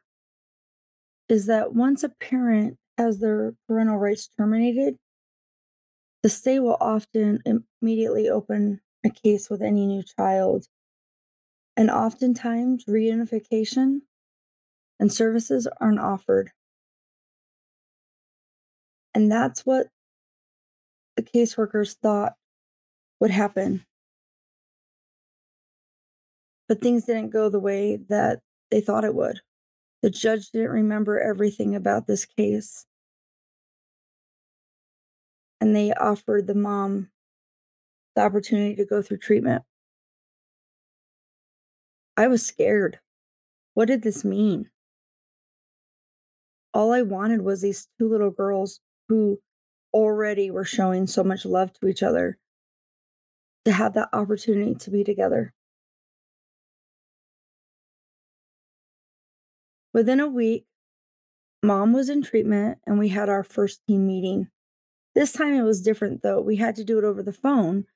is 1.28 1.46
that 1.46 1.74
once 1.74 2.04
a 2.04 2.08
parent 2.08 2.76
has 2.98 3.18
their 3.18 3.54
parental 3.66 3.96
rights 3.96 4.28
terminated, 4.36 4.96
the 6.22 6.28
state 6.28 6.60
will 6.60 6.76
often 6.80 7.42
immediately 7.80 8.28
open 8.28 8.80
a 9.04 9.10
case 9.10 9.48
with 9.48 9.62
any 9.62 9.86
new 9.86 10.02
child, 10.02 10.66
and 11.76 11.90
oftentimes 11.90 12.84
reunification 12.84 14.00
and 14.98 15.10
services 15.10 15.66
aren't 15.80 15.98
offered. 15.98 16.50
And 19.14 19.32
that's 19.32 19.64
what 19.64 19.86
the 21.16 21.22
caseworkers 21.22 21.96
thought 21.96 22.34
would 23.18 23.30
happen. 23.30 23.86
But 26.70 26.80
things 26.80 27.04
didn't 27.04 27.30
go 27.30 27.48
the 27.48 27.58
way 27.58 27.98
that 28.10 28.42
they 28.70 28.80
thought 28.80 29.02
it 29.02 29.16
would. 29.16 29.40
The 30.02 30.10
judge 30.10 30.50
didn't 30.52 30.70
remember 30.70 31.18
everything 31.20 31.74
about 31.74 32.06
this 32.06 32.24
case 32.24 32.86
and 35.60 35.74
they 35.74 35.92
offered 35.92 36.46
the 36.46 36.54
mom 36.54 37.10
the 38.14 38.22
opportunity 38.22 38.76
to 38.76 38.84
go 38.84 39.02
through 39.02 39.18
treatment. 39.18 39.64
I 42.16 42.28
was 42.28 42.46
scared. 42.46 43.00
What 43.74 43.86
did 43.86 44.02
this 44.02 44.24
mean? 44.24 44.70
All 46.72 46.92
I 46.92 47.02
wanted 47.02 47.42
was 47.42 47.62
these 47.62 47.88
two 47.98 48.08
little 48.08 48.30
girls 48.30 48.78
who 49.08 49.40
already 49.92 50.52
were 50.52 50.64
showing 50.64 51.08
so 51.08 51.24
much 51.24 51.44
love 51.44 51.72
to 51.80 51.88
each 51.88 52.04
other 52.04 52.38
to 53.64 53.72
have 53.72 53.94
that 53.94 54.10
opportunity 54.12 54.76
to 54.76 54.90
be 54.92 55.02
together. 55.02 55.52
Within 59.92 60.20
a 60.20 60.28
week, 60.28 60.66
mom 61.62 61.92
was 61.92 62.08
in 62.08 62.22
treatment 62.22 62.78
and 62.86 62.98
we 62.98 63.08
had 63.08 63.28
our 63.28 63.44
first 63.44 63.80
team 63.86 64.06
meeting. 64.06 64.48
This 65.14 65.32
time 65.32 65.54
it 65.54 65.62
was 65.62 65.82
different 65.82 66.22
though. 66.22 66.40
We 66.40 66.56
had 66.56 66.76
to 66.76 66.84
do 66.84 66.98
it 66.98 67.04
over 67.04 67.22
the 67.22 67.32
phone 67.32 67.86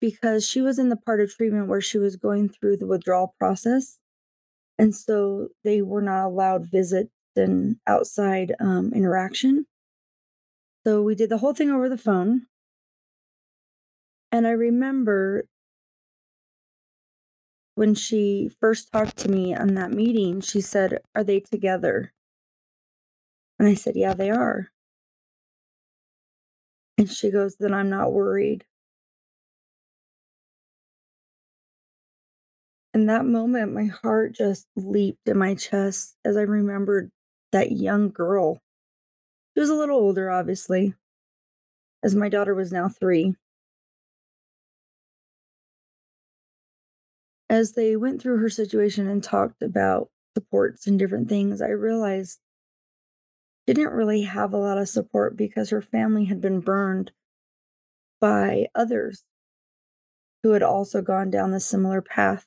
because 0.00 0.46
she 0.46 0.60
was 0.60 0.78
in 0.78 0.88
the 0.88 0.96
part 0.96 1.20
of 1.20 1.34
treatment 1.34 1.68
where 1.68 1.80
she 1.80 1.98
was 1.98 2.16
going 2.16 2.48
through 2.48 2.78
the 2.78 2.86
withdrawal 2.86 3.34
process. 3.38 3.98
And 4.78 4.94
so 4.94 5.48
they 5.62 5.82
were 5.82 6.02
not 6.02 6.26
allowed 6.26 6.70
visits 6.70 7.10
and 7.36 7.76
outside 7.86 8.54
um, 8.60 8.92
interaction. 8.94 9.66
So 10.86 11.02
we 11.02 11.14
did 11.14 11.30
the 11.30 11.38
whole 11.38 11.54
thing 11.54 11.70
over 11.70 11.88
the 11.88 11.98
phone. 11.98 12.46
And 14.32 14.46
I 14.46 14.50
remember 14.50 15.44
when 17.80 17.94
she 17.94 18.50
first 18.60 18.92
talked 18.92 19.16
to 19.16 19.30
me 19.30 19.54
on 19.54 19.72
that 19.72 19.90
meeting, 19.90 20.42
she 20.42 20.60
said, 20.60 20.98
Are 21.14 21.24
they 21.24 21.40
together? 21.40 22.12
And 23.58 23.66
I 23.66 23.72
said, 23.72 23.96
Yeah, 23.96 24.12
they 24.12 24.28
are. 24.28 24.70
And 26.98 27.10
she 27.10 27.30
goes, 27.30 27.56
Then 27.56 27.72
I'm 27.72 27.88
not 27.88 28.12
worried. 28.12 28.66
In 32.92 33.06
that 33.06 33.24
moment, 33.24 33.72
my 33.72 33.86
heart 33.86 34.34
just 34.34 34.66
leaped 34.76 35.26
in 35.26 35.38
my 35.38 35.54
chest 35.54 36.16
as 36.22 36.36
I 36.36 36.42
remembered 36.42 37.10
that 37.50 37.72
young 37.72 38.10
girl. 38.10 38.60
She 39.54 39.60
was 39.60 39.70
a 39.70 39.74
little 39.74 39.96
older, 39.96 40.30
obviously, 40.30 40.92
as 42.02 42.14
my 42.14 42.28
daughter 42.28 42.54
was 42.54 42.72
now 42.72 42.90
three. 42.90 43.36
As 47.50 47.72
they 47.72 47.96
went 47.96 48.22
through 48.22 48.38
her 48.38 48.48
situation 48.48 49.06
and 49.06 49.22
talked 49.22 49.60
about 49.62 50.10
supports 50.34 50.86
and 50.86 50.98
different 50.98 51.28
things, 51.28 51.60
I 51.60 51.68
realized 51.68 52.40
didn't 53.66 53.92
really 53.92 54.22
have 54.22 54.52
a 54.52 54.58
lot 54.58 54.76
of 54.76 54.86
support 54.88 55.34
because 55.36 55.70
her 55.70 55.80
family 55.80 56.26
had 56.26 56.40
been 56.42 56.60
burned 56.60 57.12
by 58.20 58.68
others 58.74 59.24
who 60.42 60.50
had 60.50 60.62
also 60.62 61.00
gone 61.00 61.30
down 61.30 61.50
the 61.50 61.60
similar 61.60 62.02
path. 62.02 62.46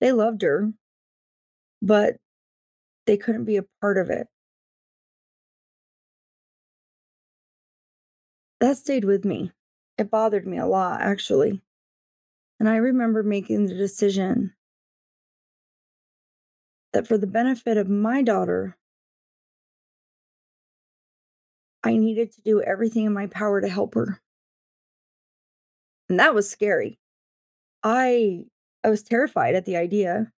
They 0.00 0.12
loved 0.12 0.42
her, 0.42 0.74
but 1.80 2.16
they 3.06 3.16
couldn't 3.16 3.44
be 3.44 3.56
a 3.56 3.64
part 3.80 3.98
of 3.98 4.10
it. 4.10 4.28
That 8.60 8.78
stayed 8.78 9.04
with 9.04 9.26
me. 9.26 9.52
It 9.98 10.10
bothered 10.10 10.46
me 10.46 10.56
a 10.56 10.66
lot, 10.66 11.02
actually. 11.02 11.60
And 12.62 12.68
I 12.68 12.76
remember 12.76 13.24
making 13.24 13.66
the 13.66 13.74
decision 13.74 14.54
that 16.92 17.08
for 17.08 17.18
the 17.18 17.26
benefit 17.26 17.76
of 17.76 17.88
my 17.88 18.22
daughter, 18.22 18.78
I 21.82 21.96
needed 21.96 22.30
to 22.30 22.40
do 22.40 22.62
everything 22.62 23.04
in 23.04 23.12
my 23.12 23.26
power 23.26 23.60
to 23.60 23.68
help 23.68 23.96
her. 23.96 24.20
And 26.08 26.20
that 26.20 26.36
was 26.36 26.48
scary. 26.48 27.00
I 27.82 28.44
I 28.84 28.90
was 28.90 29.02
terrified 29.02 29.56
at 29.56 29.64
the 29.64 29.76
idea. 29.76 30.30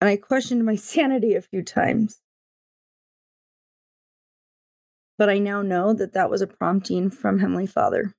And 0.00 0.10
I 0.10 0.16
questioned 0.16 0.66
my 0.66 0.74
sanity 0.90 1.36
a 1.36 1.42
few 1.42 1.62
times. 1.62 2.18
But 5.16 5.30
I 5.30 5.38
now 5.38 5.62
know 5.62 5.92
that 5.92 6.12
that 6.12 6.28
was 6.28 6.42
a 6.42 6.48
prompting 6.48 7.08
from 7.08 7.38
Heavenly 7.38 7.68
Father. 7.68 8.16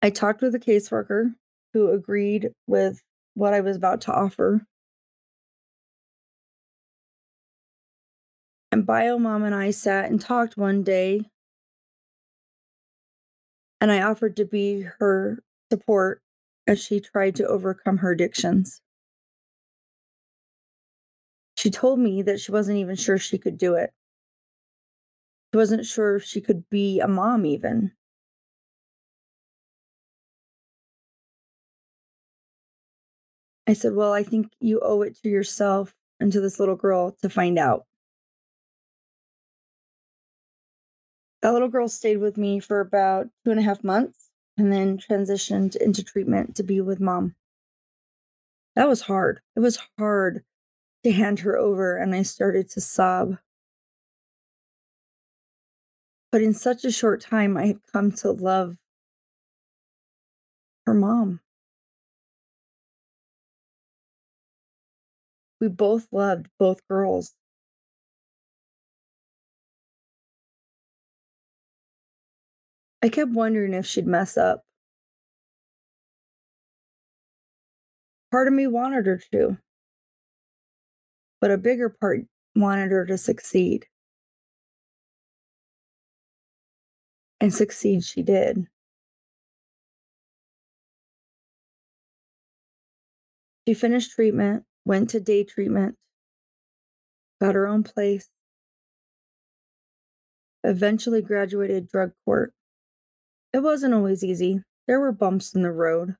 I 0.00 0.10
talked 0.10 0.42
with 0.42 0.54
a 0.54 0.60
caseworker 0.60 1.34
who 1.72 1.90
agreed 1.90 2.50
with 2.66 3.02
what 3.34 3.52
I 3.52 3.60
was 3.60 3.76
about 3.76 4.00
to 4.02 4.12
offer. 4.12 4.66
And 8.70 8.86
Bio 8.86 9.18
Mom 9.18 9.44
and 9.44 9.54
I 9.54 9.70
sat 9.70 10.10
and 10.10 10.20
talked 10.20 10.56
one 10.56 10.82
day. 10.82 11.22
And 13.80 13.90
I 13.90 14.02
offered 14.02 14.36
to 14.36 14.44
be 14.44 14.82
her 14.98 15.42
support 15.70 16.20
as 16.66 16.82
she 16.82 17.00
tried 17.00 17.34
to 17.36 17.46
overcome 17.46 17.98
her 17.98 18.12
addictions. 18.12 18.80
She 21.56 21.70
told 21.70 21.98
me 21.98 22.22
that 22.22 22.38
she 22.40 22.52
wasn't 22.52 22.78
even 22.78 22.94
sure 22.94 23.18
she 23.18 23.38
could 23.38 23.58
do 23.58 23.74
it. 23.74 23.90
She 25.52 25.56
wasn't 25.56 25.86
sure 25.86 26.16
if 26.16 26.24
she 26.24 26.40
could 26.40 26.68
be 26.70 27.00
a 27.00 27.08
mom, 27.08 27.46
even. 27.46 27.92
I 33.68 33.74
said, 33.74 33.94
Well, 33.94 34.14
I 34.14 34.22
think 34.22 34.50
you 34.60 34.80
owe 34.80 35.02
it 35.02 35.18
to 35.22 35.28
yourself 35.28 35.94
and 36.18 36.32
to 36.32 36.40
this 36.40 36.58
little 36.58 36.74
girl 36.74 37.14
to 37.20 37.28
find 37.28 37.58
out. 37.58 37.84
That 41.42 41.52
little 41.52 41.68
girl 41.68 41.86
stayed 41.86 42.16
with 42.16 42.38
me 42.38 42.60
for 42.60 42.80
about 42.80 43.28
two 43.44 43.50
and 43.50 43.60
a 43.60 43.62
half 43.62 43.84
months 43.84 44.30
and 44.56 44.72
then 44.72 44.96
transitioned 44.96 45.76
into 45.76 46.02
treatment 46.02 46.56
to 46.56 46.62
be 46.62 46.80
with 46.80 46.98
mom. 46.98 47.36
That 48.74 48.88
was 48.88 49.02
hard. 49.02 49.40
It 49.54 49.60
was 49.60 49.78
hard 49.98 50.44
to 51.04 51.12
hand 51.12 51.40
her 51.40 51.56
over, 51.56 51.96
and 51.96 52.14
I 52.14 52.22
started 52.22 52.70
to 52.70 52.80
sob. 52.80 53.36
But 56.32 56.42
in 56.42 56.54
such 56.54 56.84
a 56.84 56.90
short 56.90 57.20
time, 57.20 57.56
I 57.56 57.66
had 57.66 57.80
come 57.92 58.12
to 58.12 58.32
love 58.32 58.78
her 60.86 60.94
mom. 60.94 61.40
We 65.60 65.68
both 65.68 66.08
loved 66.12 66.48
both 66.58 66.86
girls. 66.88 67.34
I 73.02 73.08
kept 73.08 73.32
wondering 73.32 73.74
if 73.74 73.86
she'd 73.86 74.06
mess 74.06 74.36
up. 74.36 74.64
Part 78.30 78.46
of 78.48 78.54
me 78.54 78.66
wanted 78.66 79.06
her 79.06 79.20
to, 79.32 79.58
but 81.40 81.50
a 81.50 81.58
bigger 81.58 81.88
part 81.88 82.20
wanted 82.54 82.90
her 82.90 83.06
to 83.06 83.16
succeed. 83.18 83.86
And 87.40 87.54
succeed 87.54 88.04
she 88.04 88.22
did. 88.22 88.66
She 93.66 93.74
finished 93.74 94.12
treatment 94.12 94.64
went 94.88 95.10
to 95.10 95.20
day 95.20 95.44
treatment, 95.44 95.96
got 97.42 97.54
her 97.54 97.66
own 97.66 97.82
place, 97.84 98.30
eventually 100.64 101.20
graduated 101.20 101.86
drug 101.86 102.12
court. 102.24 102.54
It 103.52 103.58
wasn't 103.58 103.92
always 103.92 104.24
easy, 104.24 104.62
there 104.86 104.98
were 104.98 105.12
bumps 105.12 105.54
in 105.54 105.62
the 105.62 105.70
road. 105.70 106.16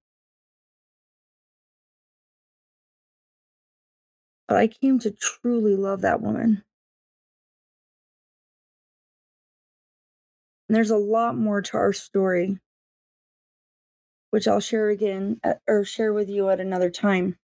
But 4.46 4.58
I 4.58 4.66
came 4.66 4.98
to 5.00 5.10
truly 5.10 5.74
love 5.74 6.02
that 6.02 6.20
woman. 6.20 6.62
And 10.68 10.76
there's 10.76 10.90
a 10.90 10.98
lot 10.98 11.36
more 11.38 11.62
to 11.62 11.76
our 11.78 11.94
story, 11.94 12.58
which 14.30 14.46
I'll 14.46 14.60
share 14.60 14.90
again 14.90 15.40
or 15.66 15.84
share 15.84 16.12
with 16.12 16.28
you 16.28 16.50
at 16.50 16.60
another 16.60 16.90
time. 16.90 17.38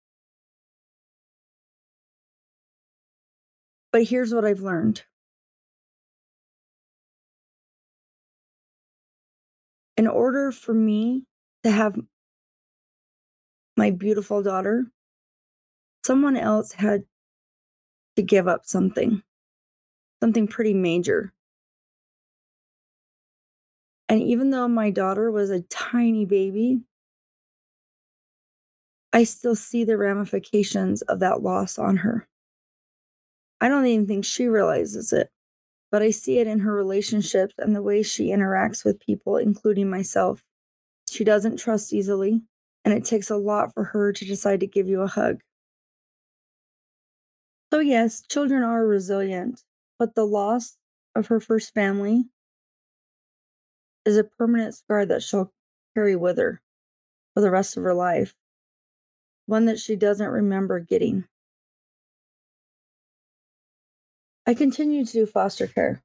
But 3.95 4.09
here's 4.09 4.35
what 4.35 4.45
I've 4.45 4.59
learned. 4.59 5.05
In 9.97 10.09
order 10.09 10.51
for 10.51 10.75
me 10.75 11.27
to 11.63 11.71
have 11.71 12.01
my 13.77 13.93
beautiful 13.93 14.43
daughter, 14.43 14.87
someone 16.05 16.37
else 16.37 16.73
had 16.73 17.05
to 18.17 18.23
give 18.25 18.49
up 18.49 18.67
something, 18.67 19.23
something 20.21 20.49
pretty 20.49 20.75
major. 20.75 21.33
And 24.09 24.21
even 24.21 24.51
though 24.51 24.67
my 24.67 24.91
daughter 24.91 25.31
was 25.31 25.51
a 25.51 25.63
tiny 25.63 26.25
baby, 26.25 26.81
I 29.13 29.23
still 29.23 29.55
see 29.55 29.85
the 29.85 29.97
ramifications 29.97 31.03
of 31.03 31.21
that 31.21 31.45
loss 31.45 31.79
on 31.79 31.99
her. 31.99 32.27
I 33.65 33.69
don't 33.69 33.87
even 33.87 34.07
think 34.07 34.27
she 34.27 34.47
realizes 34.47 35.11
it, 35.11 35.31
but 35.91 36.03
I 36.03 36.11
see 36.11 36.39
it 36.39 36.47
in 36.47 36.59
her 36.59 36.75
relationships 36.75 37.55
and 37.57 37.75
the 37.75 37.81
way 37.81 38.03
she 38.03 38.27
interacts 38.27 38.85
with 38.85 39.01
people, 39.01 39.39
including 39.39 39.89
myself. 39.89 40.45
She 41.09 41.25
doesn't 41.25 41.57
trust 41.57 41.91
easily, 41.91 42.43
and 42.85 42.93
it 42.93 43.07
takes 43.07 43.31
a 43.31 43.39
lot 43.39 43.73
for 43.73 43.85
her 43.85 44.13
to 44.13 44.25
decide 44.27 44.61
to 44.61 44.67
give 44.67 44.87
you 44.87 45.01
a 45.01 45.07
hug. 45.07 45.41
So, 47.73 47.81
yes, 47.81 48.21
children 48.21 48.63
are 48.63 48.87
resilient, 48.87 49.63
but 49.99 50.15
the 50.15 50.27
loss 50.27 50.77
of 51.15 51.29
her 51.29 51.41
first 51.41 51.73
family 51.73 52.25
is 54.05 54.19
a 54.19 54.25
permanent 54.25 54.75
scar 54.75 55.07
that 55.07 55.23
she'll 55.23 55.55
carry 55.95 56.17
with 56.17 56.37
her 56.37 56.61
for 57.33 57.41
the 57.41 57.51
rest 57.51 57.79
of 57.79 57.83
her 57.83 57.95
life, 57.95 58.35
one 59.47 59.65
that 59.65 59.79
she 59.79 59.97
doesn't 59.97 60.29
remember 60.29 60.81
getting. 60.81 61.25
I 64.47 64.55
continued 64.55 65.07
to 65.09 65.13
do 65.13 65.27
foster 65.27 65.67
care. 65.67 66.03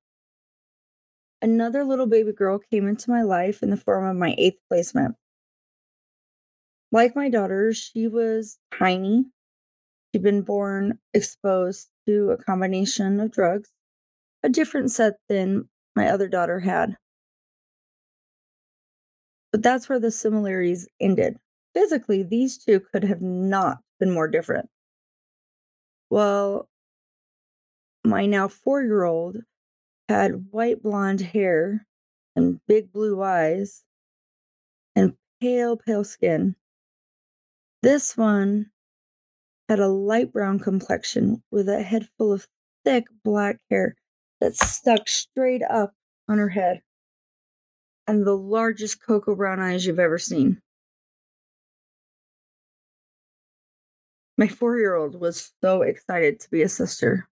Another 1.42 1.84
little 1.84 2.08
baby 2.08 2.34
girl 2.34 2.60
came 2.60 2.88
into 2.88 3.10
my 3.10 3.22
life 3.22 3.64
in 3.64 3.70
the 3.70 3.78
form 3.78 4.06
of 4.06 4.16
my 4.16 4.36
eighth 4.38 4.60
placement. 4.70 5.16
Like 6.92 7.16
my 7.16 7.30
daughter, 7.30 7.74
she 7.74 8.08
was 8.08 8.58
tiny, 8.78 9.26
She'd 10.12 10.24
been 10.24 10.42
born 10.42 11.00
exposed 11.14 11.90
to 12.08 12.32
a 12.32 12.38
combination 12.38 13.20
of 13.20 13.32
drugs, 13.32 13.72
a 14.44 14.50
different 14.50 14.92
set 14.92 15.18
than 15.28 15.70
my 15.96 16.10
other 16.10 16.28
daughter 16.28 16.62
had. 16.62 16.98
But 19.52 19.62
that's 19.62 19.90
where 19.90 20.00
the 20.00 20.12
similarities 20.12 20.88
ended. 21.00 21.38
Physically, 21.74 22.24
these 22.24 22.58
two 22.58 22.80
could 22.80 23.04
have 23.04 23.22
not 23.22 23.80
been 24.00 24.12
more 24.12 24.28
different. 24.28 24.70
Well, 26.10 26.69
my 28.04 28.26
now 28.26 28.48
four 28.48 28.82
year 28.82 29.04
old 29.04 29.38
had 30.08 30.48
white 30.52 30.82
blonde 30.82 31.22
hair 31.22 31.86
and 32.36 32.60
big 32.68 32.92
blue 32.92 33.22
eyes 33.22 33.84
and 34.96 35.16
pale, 35.42 35.78
pale 35.78 36.04
skin. 36.04 36.56
This 37.82 38.18
one 38.18 38.72
had 39.68 39.80
a 39.80 39.88
light 39.88 40.34
brown 40.34 40.60
complexion 40.60 41.44
with 41.52 41.70
a 41.70 41.84
head 41.84 42.10
full 42.18 42.34
of 42.34 42.48
thick 42.84 43.06
black 43.24 43.60
hair 43.70 43.96
that 44.42 44.56
stuck 44.56 45.08
straight 45.08 45.62
up 45.64 45.94
on 46.28 46.38
her 46.38 46.50
head 46.50 46.82
and 48.08 48.26
the 48.26 48.36
largest 48.36 49.06
cocoa 49.06 49.36
brown 49.36 49.60
eyes 49.60 49.86
you've 49.86 50.00
ever 50.00 50.18
seen. 50.18 50.60
My 54.36 54.48
four 54.48 54.78
year 54.78 54.96
old 54.96 55.20
was 55.20 55.52
so 55.62 55.82
excited 55.84 56.40
to 56.40 56.50
be 56.50 56.62
a 56.62 56.70
sister. 56.70 57.28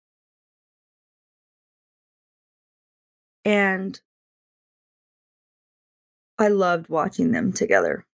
And 3.47 4.01
I 6.37 6.49
loved 6.49 6.89
watching 6.89 7.31
them 7.31 7.53
together. 7.53 8.05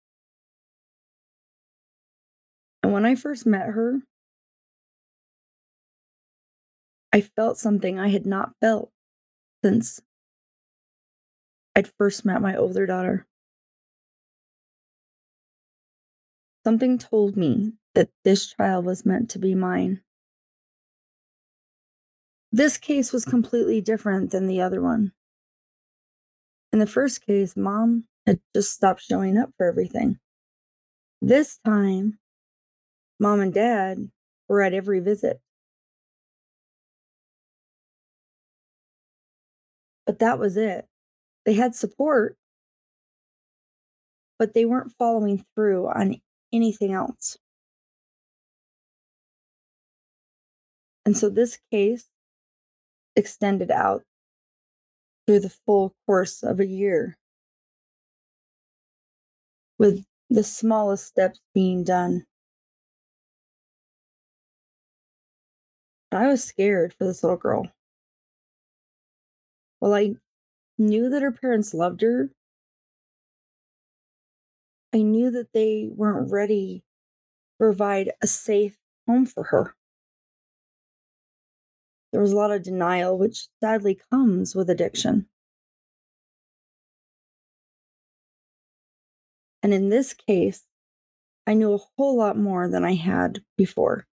And 2.83 2.93
when 2.93 3.03
I 3.03 3.15
first 3.15 3.43
met 3.47 3.69
her, 3.69 4.01
I 7.11 7.21
felt 7.21 7.57
something 7.57 7.97
I 7.97 8.09
had 8.09 8.27
not 8.27 8.53
felt 8.61 8.91
since 9.63 10.01
I'd 11.75 11.89
first 11.97 12.23
met 12.23 12.39
my 12.39 12.55
older 12.55 12.85
daughter. 12.85 13.25
Something 16.63 16.99
told 16.99 17.35
me 17.35 17.73
that 17.95 18.11
this 18.23 18.53
child 18.53 18.85
was 18.85 19.03
meant 19.03 19.31
to 19.31 19.39
be 19.39 19.55
mine. 19.55 20.01
This 22.51 22.77
case 22.77 23.11
was 23.11 23.25
completely 23.25 23.81
different 23.81 24.29
than 24.29 24.45
the 24.45 24.61
other 24.61 24.79
one. 24.79 25.11
In 26.73 26.79
the 26.79 26.87
first 26.87 27.23
case, 27.23 27.55
mom 27.55 28.05
had 28.25 28.39
just 28.55 28.71
stopped 28.71 29.01
showing 29.01 29.37
up 29.37 29.51
for 29.57 29.67
everything. 29.67 30.17
This 31.21 31.59
time, 31.63 32.17
mom 33.19 33.41
and 33.41 33.53
dad 33.53 34.09
were 34.49 34.63
at 34.63 34.73
every 34.73 34.99
visit. 34.99 35.39
But 40.07 40.17
that 40.17 40.39
was 40.39 40.57
it. 40.57 40.87
They 41.45 41.53
had 41.53 41.75
support, 41.75 42.37
but 44.39 44.55
they 44.55 44.65
weren't 44.65 44.93
following 44.97 45.45
through 45.53 45.87
on 45.89 46.21
anything 46.51 46.91
else. 46.91 47.37
And 51.05 51.15
so 51.15 51.29
this 51.29 51.59
case 51.69 52.07
extended 53.15 53.69
out 53.69 54.03
through 55.25 55.39
the 55.39 55.49
full 55.49 55.95
course 56.05 56.43
of 56.43 56.59
a 56.59 56.65
year, 56.65 57.17
with 59.77 60.05
the 60.29 60.43
smallest 60.43 61.05
steps 61.05 61.39
being 61.53 61.83
done. 61.83 62.25
I 66.11 66.27
was 66.27 66.43
scared 66.43 66.93
for 66.93 67.05
this 67.05 67.23
little 67.23 67.37
girl. 67.37 67.67
Well, 69.79 69.93
I 69.93 70.15
knew 70.77 71.09
that 71.09 71.21
her 71.21 71.31
parents 71.31 71.73
loved 71.73 72.01
her. 72.01 72.31
I 74.93 75.01
knew 75.01 75.31
that 75.31 75.53
they 75.53 75.89
weren't 75.93 76.31
ready 76.31 76.79
to 76.79 76.83
provide 77.59 78.13
a 78.21 78.27
safe 78.27 78.77
home 79.07 79.25
for 79.25 79.45
her. 79.45 79.75
There 82.13 82.21
was 82.21 82.31
a 82.31 82.35
lot 82.35 82.51
of 82.51 82.61
denial, 82.61 83.17
which 83.17 83.47
sadly 83.59 83.99
comes 84.11 84.53
with 84.53 84.69
addiction. 84.69 85.25
And 89.63 89.73
in 89.73 89.89
this 89.89 90.13
case, 90.13 90.67
I 91.47 91.55
knew 91.55 91.73
a 91.73 91.79
whole 91.97 92.15
lot 92.15 92.37
more 92.37 92.69
than 92.69 92.85
I 92.85 92.93
had 92.93 93.43
before 93.57 94.05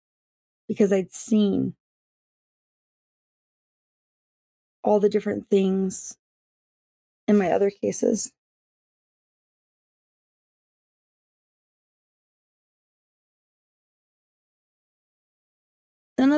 because 0.69 0.93
I'd 0.93 1.13
seen 1.13 1.75
all 4.85 5.01
the 5.01 5.09
different 5.09 5.49
things 5.49 6.17
in 7.27 7.37
my 7.37 7.51
other 7.51 7.71
cases. 7.71 8.33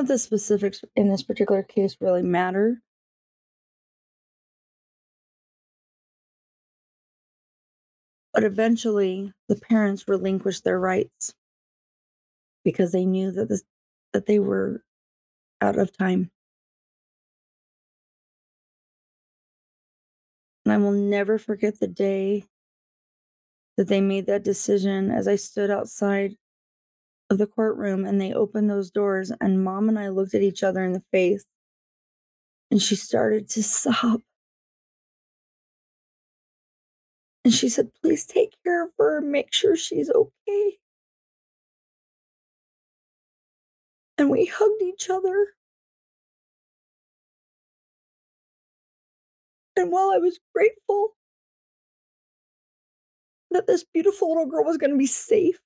Of 0.01 0.09
the 0.09 0.19
specifics 0.19 0.83
in 0.97 1.09
this 1.11 1.23
particular 1.23 1.63
case 1.63 1.97
really 2.01 2.23
matter. 2.23 2.83
But 8.33 8.45
eventually, 8.45 9.33
the 9.49 9.57
parents 9.57 10.09
relinquished 10.09 10.65
their 10.65 10.81
rights 10.81 11.35
because 12.65 12.93
they 12.93 13.05
knew 13.05 13.31
that 13.33 13.49
this, 13.49 13.63
that 14.13 14.27
they 14.27 14.39
were 14.39 14.83
out 15.61 15.79
of 15.79 15.97
time. 15.97 16.31
And 20.65 20.73
I 20.73 20.79
will 20.79 20.93
never 20.93 21.39
forget 21.39 21.79
the 21.79 21.89
day 21.89 22.45
that 23.77 23.89
they 23.89 24.01
made 24.01 24.27
that 24.27 24.45
decision 24.45 25.11
as 25.11 25.29
I 25.29 25.37
stood 25.37 25.71
outside 25.71 26.37
of 27.31 27.39
the 27.39 27.47
courtroom 27.47 28.05
and 28.05 28.21
they 28.21 28.33
opened 28.35 28.69
those 28.69 28.91
doors, 28.91 29.33
and 29.41 29.65
mom 29.65 29.89
and 29.89 29.99
I 29.99 30.09
looked 30.09 30.35
at 30.35 30.43
each 30.43 30.63
other 30.63 30.85
in 30.85 30.93
the 30.93 31.05
face, 31.13 31.47
and 32.71 32.83
she 32.83 32.97
started 32.97 33.49
to 33.51 33.63
sob. 33.65 34.23
And 37.45 37.55
she 37.55 37.69
said, 37.69 37.91
Please 38.03 38.27
take 38.27 38.55
care 38.65 38.85
of 38.85 38.91
her, 38.99 39.21
make 39.21 39.53
sure 39.53 39.77
she's 39.77 40.11
okay. 40.11 40.79
And 44.19 44.31
we 44.31 44.47
hugged 44.47 44.83
each 44.83 45.09
other. 45.11 45.49
And 49.77 49.91
while 49.91 50.11
I 50.15 50.19
was 50.19 50.39
grateful 50.55 51.15
that 53.51 53.67
this 53.67 53.85
beautiful 53.85 54.29
little 54.29 54.47
girl 54.47 54.65
was 54.65 54.77
going 54.77 54.91
to 54.93 54.99
be 54.99 55.07
safe 55.07 55.61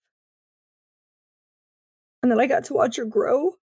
and 2.25 2.31
then 2.31 2.41
I 2.41 2.47
got 2.47 2.65
to 2.65 2.73
watch 2.73 2.97
her 2.97 3.05
grow, 3.05 3.57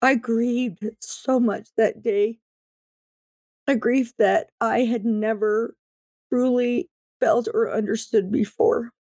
I 0.00 0.14
grieved 0.14 0.82
so 1.00 1.38
much 1.38 1.68
that 1.76 2.02
day. 2.02 2.38
A 3.66 3.76
grief 3.76 4.14
that 4.16 4.48
I 4.58 4.84
had 4.84 5.04
never 5.04 5.76
truly 6.30 6.88
felt 7.20 7.46
or 7.52 7.70
understood 7.70 8.32
before. 8.32 8.92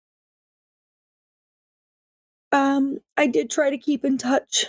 Um, 2.51 2.99
I 3.15 3.27
did 3.27 3.49
try 3.49 3.69
to 3.69 3.77
keep 3.77 4.03
in 4.03 4.17
touch 4.17 4.65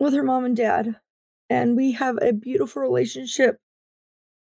with 0.00 0.14
her 0.14 0.24
mom 0.24 0.44
and 0.44 0.56
dad 0.56 0.96
and 1.48 1.76
we 1.76 1.92
have 1.92 2.18
a 2.20 2.32
beautiful 2.32 2.82
relationship 2.82 3.60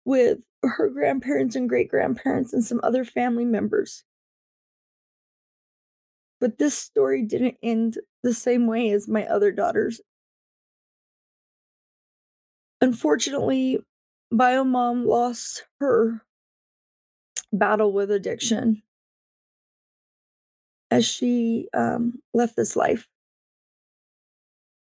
with 0.04 0.40
her 0.64 0.88
grandparents 0.88 1.54
and 1.54 1.68
great 1.68 1.88
grandparents 1.88 2.52
and 2.52 2.64
some 2.64 2.80
other 2.82 3.04
family 3.04 3.44
members. 3.44 4.02
But 6.40 6.58
this 6.58 6.76
story 6.78 7.22
didn't 7.22 7.56
end 7.62 7.98
the 8.22 8.34
same 8.34 8.66
way 8.66 8.90
as 8.90 9.08
my 9.08 9.26
other 9.26 9.50
daughters. 9.50 10.00
Unfortunately, 12.80 13.78
Bio 14.30 14.62
Mom 14.62 15.04
lost 15.04 15.64
her 15.80 16.22
battle 17.52 17.92
with 17.92 18.10
addiction 18.10 18.82
as 20.90 21.04
she 21.06 21.68
um, 21.74 22.20
left 22.32 22.56
this 22.56 22.76
life. 22.76 23.08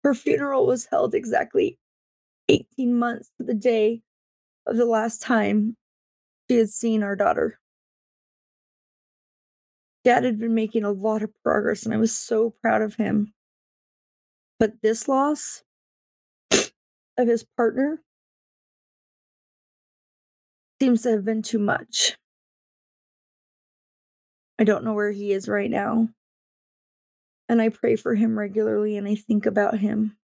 Her 0.03 0.13
funeral 0.13 0.65
was 0.65 0.85
held 0.85 1.13
exactly 1.13 1.77
18 2.49 2.97
months 2.97 3.31
to 3.37 3.45
the 3.45 3.53
day 3.53 4.01
of 4.67 4.77
the 4.77 4.85
last 4.85 5.21
time 5.21 5.77
she 6.49 6.57
had 6.57 6.69
seen 6.69 7.03
our 7.03 7.15
daughter. 7.15 7.60
Dad 10.03 10.23
had 10.23 10.39
been 10.39 10.55
making 10.55 10.83
a 10.83 10.91
lot 10.91 11.21
of 11.21 11.31
progress, 11.43 11.83
and 11.83 11.93
I 11.93 11.97
was 11.97 12.15
so 12.15 12.55
proud 12.61 12.81
of 12.81 12.95
him. 12.95 13.33
But 14.59 14.81
this 14.81 15.07
loss 15.07 15.63
of 16.51 17.27
his 17.27 17.43
partner 17.43 18.01
seems 20.81 21.03
to 21.03 21.11
have 21.11 21.23
been 21.23 21.43
too 21.43 21.59
much. 21.59 22.17
I 24.57 24.63
don't 24.63 24.83
know 24.83 24.93
where 24.93 25.11
he 25.11 25.31
is 25.31 25.47
right 25.47 25.69
now. 25.69 26.09
And 27.47 27.61
I 27.61 27.69
pray 27.69 27.95
for 27.95 28.15
him 28.15 28.37
regularly 28.37 28.97
and 28.97 29.07
I 29.07 29.15
think 29.15 29.45
about 29.45 29.79
him. 29.79 30.17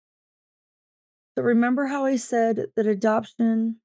So 1.37 1.43
remember 1.43 1.87
how 1.87 2.05
I 2.05 2.17
said 2.17 2.67
that 2.77 2.87
adoption 2.87 3.81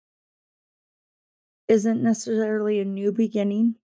isn't 1.67 2.03
necessarily 2.03 2.79
a 2.79 2.85
new 2.85 3.11
beginning? 3.11 3.75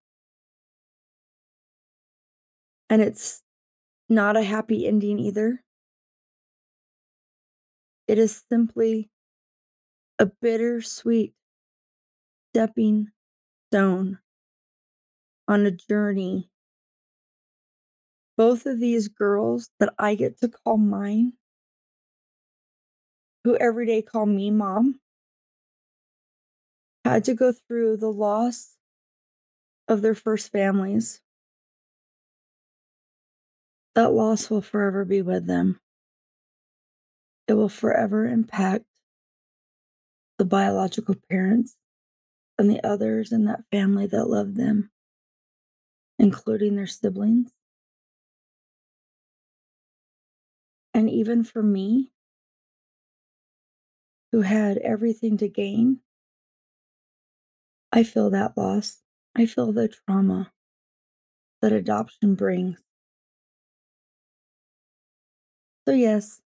And 2.89 3.01
it's 3.01 3.41
not 4.09 4.37
a 4.37 4.43
happy 4.43 4.87
ending 4.87 5.19
either. 5.19 5.63
It 8.07 8.17
is 8.17 8.43
simply 8.49 9.09
a 10.19 10.25
bittersweet 10.25 11.33
stepping 12.51 13.11
stone 13.69 14.19
on 15.47 15.65
a 15.65 15.71
journey. 15.71 16.49
Both 18.37 18.65
of 18.65 18.79
these 18.79 19.07
girls 19.07 19.69
that 19.79 19.93
I 19.97 20.15
get 20.15 20.39
to 20.41 20.49
call 20.49 20.77
mine, 20.77 21.33
who 23.43 23.55
every 23.57 23.85
day 23.85 24.01
call 24.01 24.25
me 24.25 24.51
mom, 24.51 24.99
had 27.05 27.23
to 27.25 27.33
go 27.33 27.51
through 27.51 27.97
the 27.97 28.11
loss 28.11 28.77
of 29.87 30.01
their 30.01 30.15
first 30.15 30.51
families. 30.51 31.21
That 33.95 34.11
loss 34.11 34.49
will 34.49 34.61
forever 34.61 35.05
be 35.05 35.21
with 35.21 35.47
them. 35.47 35.79
It 37.47 37.53
will 37.53 37.69
forever 37.69 38.27
impact 38.27 38.85
the 40.37 40.45
biological 40.45 41.15
parents 41.29 41.77
and 42.57 42.69
the 42.69 42.83
others 42.85 43.31
in 43.31 43.45
that 43.45 43.63
family 43.71 44.07
that 44.07 44.29
love 44.29 44.55
them, 44.55 44.91
including 46.19 46.75
their 46.75 46.87
siblings. 46.87 47.51
And 50.93 51.09
even 51.09 51.43
for 51.43 51.61
me, 51.61 52.11
who 54.31 54.41
had 54.41 54.77
everything 54.79 55.37
to 55.37 55.47
gain, 55.47 56.01
I 57.91 58.03
feel 58.03 58.29
that 58.29 58.55
loss. 58.55 59.01
I 59.35 59.47
feel 59.47 59.71
the 59.71 59.87
trauma 59.87 60.53
that 61.61 61.73
adoption 61.73 62.35
brings. 62.35 62.84
So, 65.85 65.91
yes, 65.93 66.41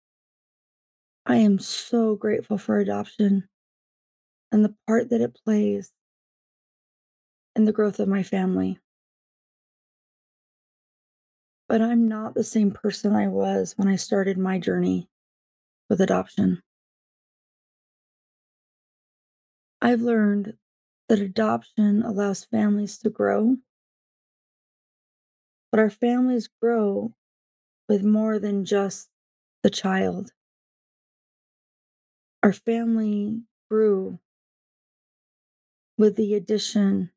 I 1.26 1.36
am 1.36 1.58
so 1.58 2.16
grateful 2.16 2.56
for 2.56 2.78
adoption 2.78 3.48
and 4.50 4.64
the 4.64 4.74
part 4.86 5.08
that 5.10 5.20
it 5.20 5.34
plays 5.44 5.92
in 7.56 7.64
the 7.64 7.72
growth 7.72 7.98
of 7.98 8.06
my 8.08 8.22
family. 8.22 8.78
But 11.68 11.80
I'm 11.80 12.08
not 12.08 12.34
the 12.34 12.42
same 12.42 12.72
person 12.72 13.14
I 13.14 13.28
was 13.28 13.78
when 13.78 13.86
I 13.86 13.94
started 13.94 14.36
my 14.36 14.58
journey 14.58 15.08
with 15.88 16.00
adoption. 16.00 16.62
I've 19.80 20.02
learned 20.02 20.58
that 21.08 21.18
adoption 21.18 22.02
allows 22.02 22.44
families 22.44 22.98
to 22.98 23.08
grow, 23.08 23.56
but 25.70 25.78
our 25.80 25.90
families 25.90 26.48
grow 26.60 27.12
with 27.88 28.04
more 28.04 28.38
than 28.38 28.64
just 28.64 29.10
the 29.62 29.70
child. 29.70 30.32
Our 32.42 32.52
family 32.52 33.42
grew 33.70 34.20
with 35.98 36.16
the 36.16 36.34
addition 36.34 37.10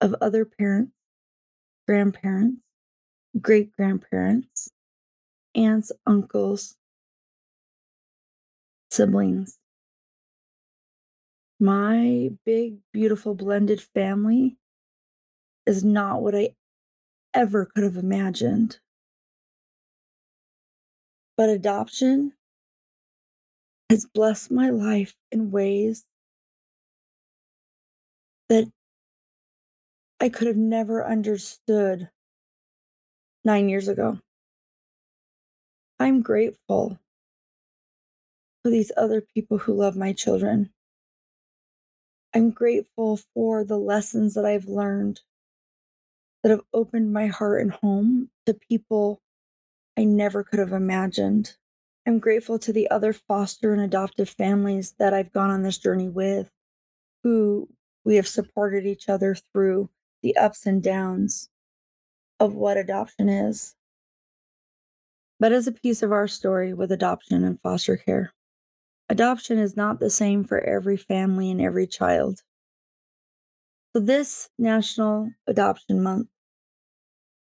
of 0.00 0.14
other 0.20 0.44
parents, 0.44 0.92
grandparents, 1.86 2.60
great 3.40 3.72
grandparents, 3.72 4.70
aunts, 5.54 5.92
uncles, 6.06 6.76
siblings. 8.90 9.58
My 11.60 12.30
big, 12.44 12.78
beautiful 12.92 13.34
blended 13.34 13.80
family 13.80 14.58
is 15.66 15.84
not 15.84 16.22
what 16.22 16.34
I 16.34 16.54
ever 17.34 17.66
could 17.66 17.84
have 17.84 17.96
imagined. 17.96 18.80
But 21.38 21.48
adoption 21.48 22.32
has 23.88 24.06
blessed 24.06 24.50
my 24.50 24.70
life 24.70 25.14
in 25.32 25.52
ways 25.52 26.04
that 28.48 28.70
I 30.20 30.28
could 30.28 30.48
have 30.48 30.56
never 30.56 31.06
understood 31.06 32.10
nine 33.44 33.68
years 33.68 33.86
ago. 33.86 34.18
I'm 36.00 36.22
grateful 36.22 36.98
for 38.62 38.70
these 38.70 38.90
other 38.96 39.20
people 39.20 39.58
who 39.58 39.74
love 39.74 39.96
my 39.96 40.12
children. 40.12 40.70
I'm 42.34 42.50
grateful 42.50 43.20
for 43.32 43.62
the 43.62 43.78
lessons 43.78 44.34
that 44.34 44.44
I've 44.44 44.66
learned 44.66 45.20
that 46.42 46.50
have 46.50 46.64
opened 46.74 47.12
my 47.12 47.28
heart 47.28 47.62
and 47.62 47.70
home 47.70 48.30
to 48.46 48.54
people 48.54 49.20
I 49.98 50.04
never 50.04 50.44
could 50.44 50.60
have 50.60 50.72
imagined. 50.72 51.56
I'm 52.06 52.20
grateful 52.20 52.56
to 52.60 52.72
the 52.72 52.88
other 52.88 53.12
foster 53.12 53.72
and 53.72 53.82
adoptive 53.82 54.30
families 54.30 54.94
that 55.00 55.12
I've 55.12 55.32
gone 55.32 55.50
on 55.50 55.64
this 55.64 55.76
journey 55.76 56.08
with, 56.08 56.52
who 57.24 57.68
we 58.04 58.14
have 58.14 58.28
supported 58.28 58.86
each 58.86 59.08
other 59.08 59.34
through 59.34 59.90
the 60.22 60.36
ups 60.36 60.66
and 60.66 60.80
downs 60.80 61.48
of 62.38 62.54
what 62.54 62.76
adoption 62.76 63.28
is. 63.28 63.74
But 65.40 65.50
as 65.50 65.66
a 65.66 65.72
piece 65.72 66.00
of 66.00 66.12
our 66.12 66.28
story 66.28 66.72
with 66.72 66.92
adoption 66.92 67.42
and 67.42 67.60
foster 67.60 67.96
care, 67.96 68.32
adoption 69.08 69.58
is 69.58 69.76
not 69.76 69.98
the 69.98 70.10
same 70.10 70.44
for 70.44 70.60
every 70.60 70.96
family 70.96 71.50
and 71.50 71.60
every 71.60 71.88
child. 71.88 72.42
So, 73.96 73.98
this 74.00 74.48
National 74.60 75.32
Adoption 75.48 76.00
Month, 76.00 76.28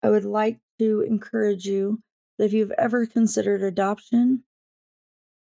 I 0.02 0.08
would 0.08 0.24
like 0.24 0.60
to 0.78 1.02
encourage 1.02 1.66
you 1.66 2.02
that 2.38 2.44
if 2.44 2.52
you've 2.52 2.72
ever 2.78 3.06
considered 3.06 3.62
adoption 3.62 4.44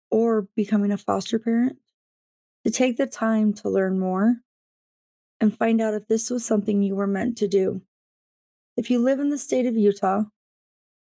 or 0.09 0.47
becoming 0.55 0.91
a 0.91 0.97
foster 0.97 1.39
parent, 1.39 1.77
to 2.63 2.71
take 2.71 2.97
the 2.97 3.07
time 3.07 3.53
to 3.53 3.69
learn 3.69 3.99
more 3.99 4.37
and 5.39 5.57
find 5.57 5.81
out 5.81 5.93
if 5.93 6.07
this 6.07 6.29
was 6.29 6.45
something 6.45 6.81
you 6.81 6.95
were 6.95 7.07
meant 7.07 7.37
to 7.37 7.47
do. 7.47 7.81
If 8.77 8.89
you 8.89 8.99
live 8.99 9.19
in 9.19 9.29
the 9.29 9.37
state 9.37 9.65
of 9.65 9.75
Utah, 9.75 10.23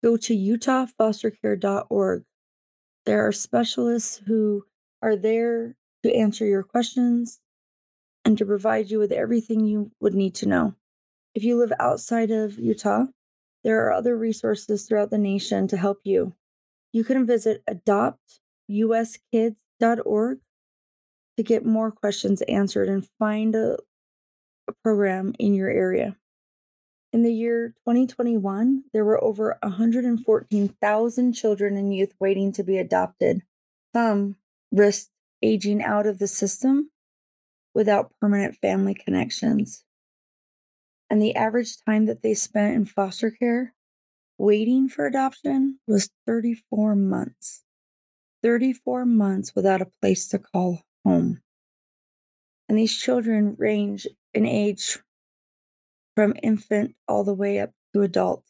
go 0.03 0.17
to 0.17 0.35
utahfostercare.org. 0.35 2.23
There 3.05 3.25
are 3.25 3.31
specialists 3.31 4.21
who 4.25 4.65
are 5.01 5.15
there 5.15 5.75
to 6.03 6.13
answer 6.13 6.45
your 6.45 6.63
questions 6.63 7.39
and 8.25 8.37
to 8.37 8.45
provide 8.45 8.91
you 8.91 8.99
with 8.99 9.11
everything 9.11 9.65
you 9.65 9.91
would 10.01 10.13
need 10.13 10.35
to 10.35 10.45
know. 10.45 10.75
If 11.33 11.43
you 11.43 11.57
live 11.57 11.71
outside 11.79 12.29
of 12.31 12.59
Utah, 12.59 13.05
there 13.67 13.85
are 13.85 13.91
other 13.91 14.17
resources 14.17 14.85
throughout 14.85 15.09
the 15.09 15.17
nation 15.17 15.67
to 15.67 15.75
help 15.75 15.99
you. 16.05 16.33
You 16.93 17.03
can 17.03 17.25
visit 17.25 17.61
adoptuskids.org 17.69 20.39
to 21.35 21.43
get 21.43 21.65
more 21.65 21.91
questions 21.91 22.41
answered 22.43 22.87
and 22.87 23.05
find 23.19 23.53
a, 23.55 23.77
a 24.69 24.73
program 24.81 25.33
in 25.37 25.53
your 25.53 25.69
area. 25.69 26.15
In 27.11 27.23
the 27.23 27.33
year 27.33 27.73
2021, 27.79 28.85
there 28.93 29.03
were 29.03 29.21
over 29.21 29.57
114,000 29.61 31.33
children 31.33 31.75
and 31.75 31.93
youth 31.93 32.13
waiting 32.21 32.53
to 32.53 32.63
be 32.63 32.77
adopted. 32.77 33.41
Some 33.93 34.37
risked 34.71 35.11
aging 35.43 35.83
out 35.83 36.07
of 36.07 36.19
the 36.19 36.27
system 36.27 36.91
without 37.75 38.13
permanent 38.21 38.55
family 38.61 38.93
connections. 38.93 39.83
And 41.09 41.21
the 41.21 41.35
average 41.35 41.77
time 41.85 42.05
that 42.05 42.21
they 42.21 42.33
spent 42.33 42.75
in 42.75 42.85
foster 42.85 43.31
care 43.31 43.73
waiting 44.37 44.89
for 44.89 45.05
adoption 45.05 45.79
was 45.87 46.09
34 46.25 46.95
months. 46.95 47.63
34 48.43 49.05
months 49.05 49.55
without 49.55 49.81
a 49.81 49.91
place 50.01 50.27
to 50.27 50.39
call 50.39 50.83
home. 51.03 51.41
And 52.69 52.77
these 52.77 52.95
children 52.95 53.55
range 53.57 54.07
in 54.33 54.45
age 54.45 54.99
from 56.15 56.35
infant 56.43 56.95
all 57.07 57.23
the 57.23 57.33
way 57.33 57.59
up 57.59 57.71
to 57.93 58.01
adult. 58.01 58.43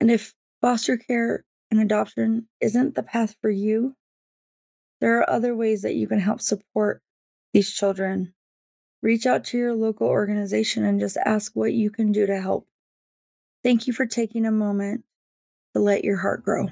And 0.00 0.10
if 0.10 0.34
foster 0.60 0.96
care 0.96 1.44
and 1.70 1.80
adoption 1.80 2.48
isn't 2.60 2.94
the 2.94 3.02
path 3.02 3.36
for 3.40 3.50
you, 3.50 3.94
there 5.00 5.18
are 5.18 5.30
other 5.30 5.54
ways 5.54 5.82
that 5.82 5.94
you 5.94 6.08
can 6.08 6.18
help 6.18 6.40
support 6.40 7.02
these 7.52 7.72
children. 7.72 8.34
Reach 9.00 9.26
out 9.26 9.44
to 9.44 9.58
your 9.58 9.74
local 9.74 10.08
organization 10.08 10.84
and 10.84 10.98
just 10.98 11.16
ask 11.24 11.54
what 11.54 11.72
you 11.72 11.90
can 11.90 12.10
do 12.10 12.26
to 12.26 12.40
help. 12.40 12.66
Thank 13.62 13.86
you 13.86 13.92
for 13.92 14.06
taking 14.06 14.44
a 14.44 14.50
moment 14.50 15.04
to 15.74 15.80
let 15.80 16.04
your 16.04 16.16
heart 16.16 16.44
grow. 16.44 16.68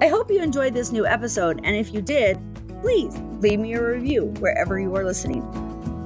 I 0.00 0.08
hope 0.08 0.28
you 0.32 0.42
enjoyed 0.42 0.74
this 0.74 0.90
new 0.90 1.06
episode, 1.06 1.60
and 1.62 1.76
if 1.76 1.94
you 1.94 2.02
did, 2.02 2.36
please 2.80 3.16
leave 3.40 3.60
me 3.60 3.74
a 3.74 3.86
review 3.86 4.24
wherever 4.40 4.80
you 4.80 4.92
are 4.96 5.04
listening. 5.04 5.42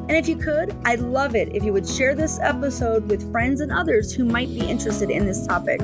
And 0.09 0.13
if 0.13 0.29
you 0.29 0.37
could, 0.37 0.77
I'd 0.85 1.01
love 1.01 1.35
it 1.35 1.57
if 1.57 1.65
you 1.65 1.73
would 1.73 1.89
share 1.89 2.15
this 2.15 2.39
episode 2.41 3.11
with 3.11 3.33
friends 3.33 3.63
and 3.63 3.73
others 3.73 4.13
who 4.13 4.27
might 4.27 4.49
be 4.49 4.61
interested 4.61 5.09
in 5.09 5.25
this 5.25 5.47
topic. 5.47 5.81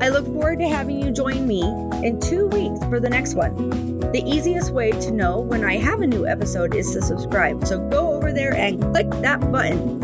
I 0.00 0.10
look 0.10 0.26
forward 0.26 0.60
to 0.60 0.68
having 0.68 1.02
you 1.02 1.10
join 1.10 1.44
me 1.46 1.62
in 2.06 2.20
two 2.20 2.46
weeks 2.46 2.78
for 2.86 3.00
the 3.00 3.10
next 3.10 3.34
one. 3.34 3.98
The 4.12 4.22
easiest 4.24 4.70
way 4.70 4.92
to 4.92 5.10
know 5.10 5.40
when 5.40 5.64
I 5.64 5.76
have 5.76 6.02
a 6.02 6.06
new 6.06 6.24
episode 6.26 6.72
is 6.74 6.92
to 6.92 7.02
subscribe, 7.02 7.66
so 7.66 7.80
go 7.88 8.14
over 8.14 8.32
there 8.32 8.54
and 8.54 8.80
click 8.80 9.10
that 9.22 9.50
button. 9.50 10.00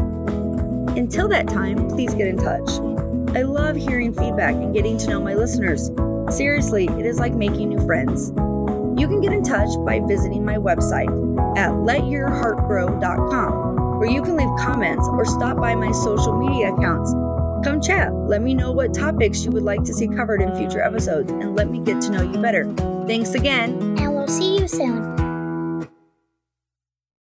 Until 0.98 1.28
that 1.28 1.48
time, 1.48 1.88
please 1.88 2.12
get 2.12 2.26
in 2.26 2.36
touch. 2.36 2.68
I 3.36 3.42
love 3.42 3.76
hearing 3.76 4.12
feedback 4.12 4.54
and 4.54 4.74
getting 4.74 4.98
to 4.98 5.08
know 5.08 5.20
my 5.20 5.34
listeners. 5.34 5.92
Seriously, 6.36 6.86
it 6.86 7.06
is 7.06 7.20
like 7.20 7.34
making 7.34 7.68
new 7.68 7.78
friends. 7.86 8.30
You 9.00 9.06
can 9.06 9.20
get 9.20 9.32
in 9.32 9.44
touch 9.44 9.68
by 9.84 10.00
visiting 10.00 10.44
my 10.44 10.56
website 10.56 11.06
at 11.56 11.70
letyourheartgrow.com, 11.70 13.98
where 13.98 14.10
you 14.10 14.22
can 14.22 14.36
leave 14.36 14.50
comments 14.58 15.06
or 15.08 15.24
stop 15.24 15.56
by 15.56 15.76
my 15.76 15.92
social 15.92 16.36
media 16.36 16.74
accounts. 16.74 17.14
Come 17.64 17.80
chat, 17.80 18.12
let 18.12 18.42
me 18.42 18.52
know 18.52 18.72
what 18.72 18.92
topics 18.92 19.42
you 19.42 19.50
would 19.52 19.62
like 19.62 19.84
to 19.84 19.94
see 19.94 20.06
covered 20.06 20.42
in 20.42 20.54
future 20.54 20.82
episodes, 20.82 21.32
and 21.32 21.56
let 21.56 21.70
me 21.70 21.80
get 21.80 22.02
to 22.02 22.10
know 22.10 22.22
you 22.22 22.38
better. 22.38 22.70
Thanks 23.06 23.34
again. 23.34 23.96
And 23.98 24.14
we'll 24.14 24.28
see 24.28 24.58
you 24.58 24.68
soon. 24.68 25.23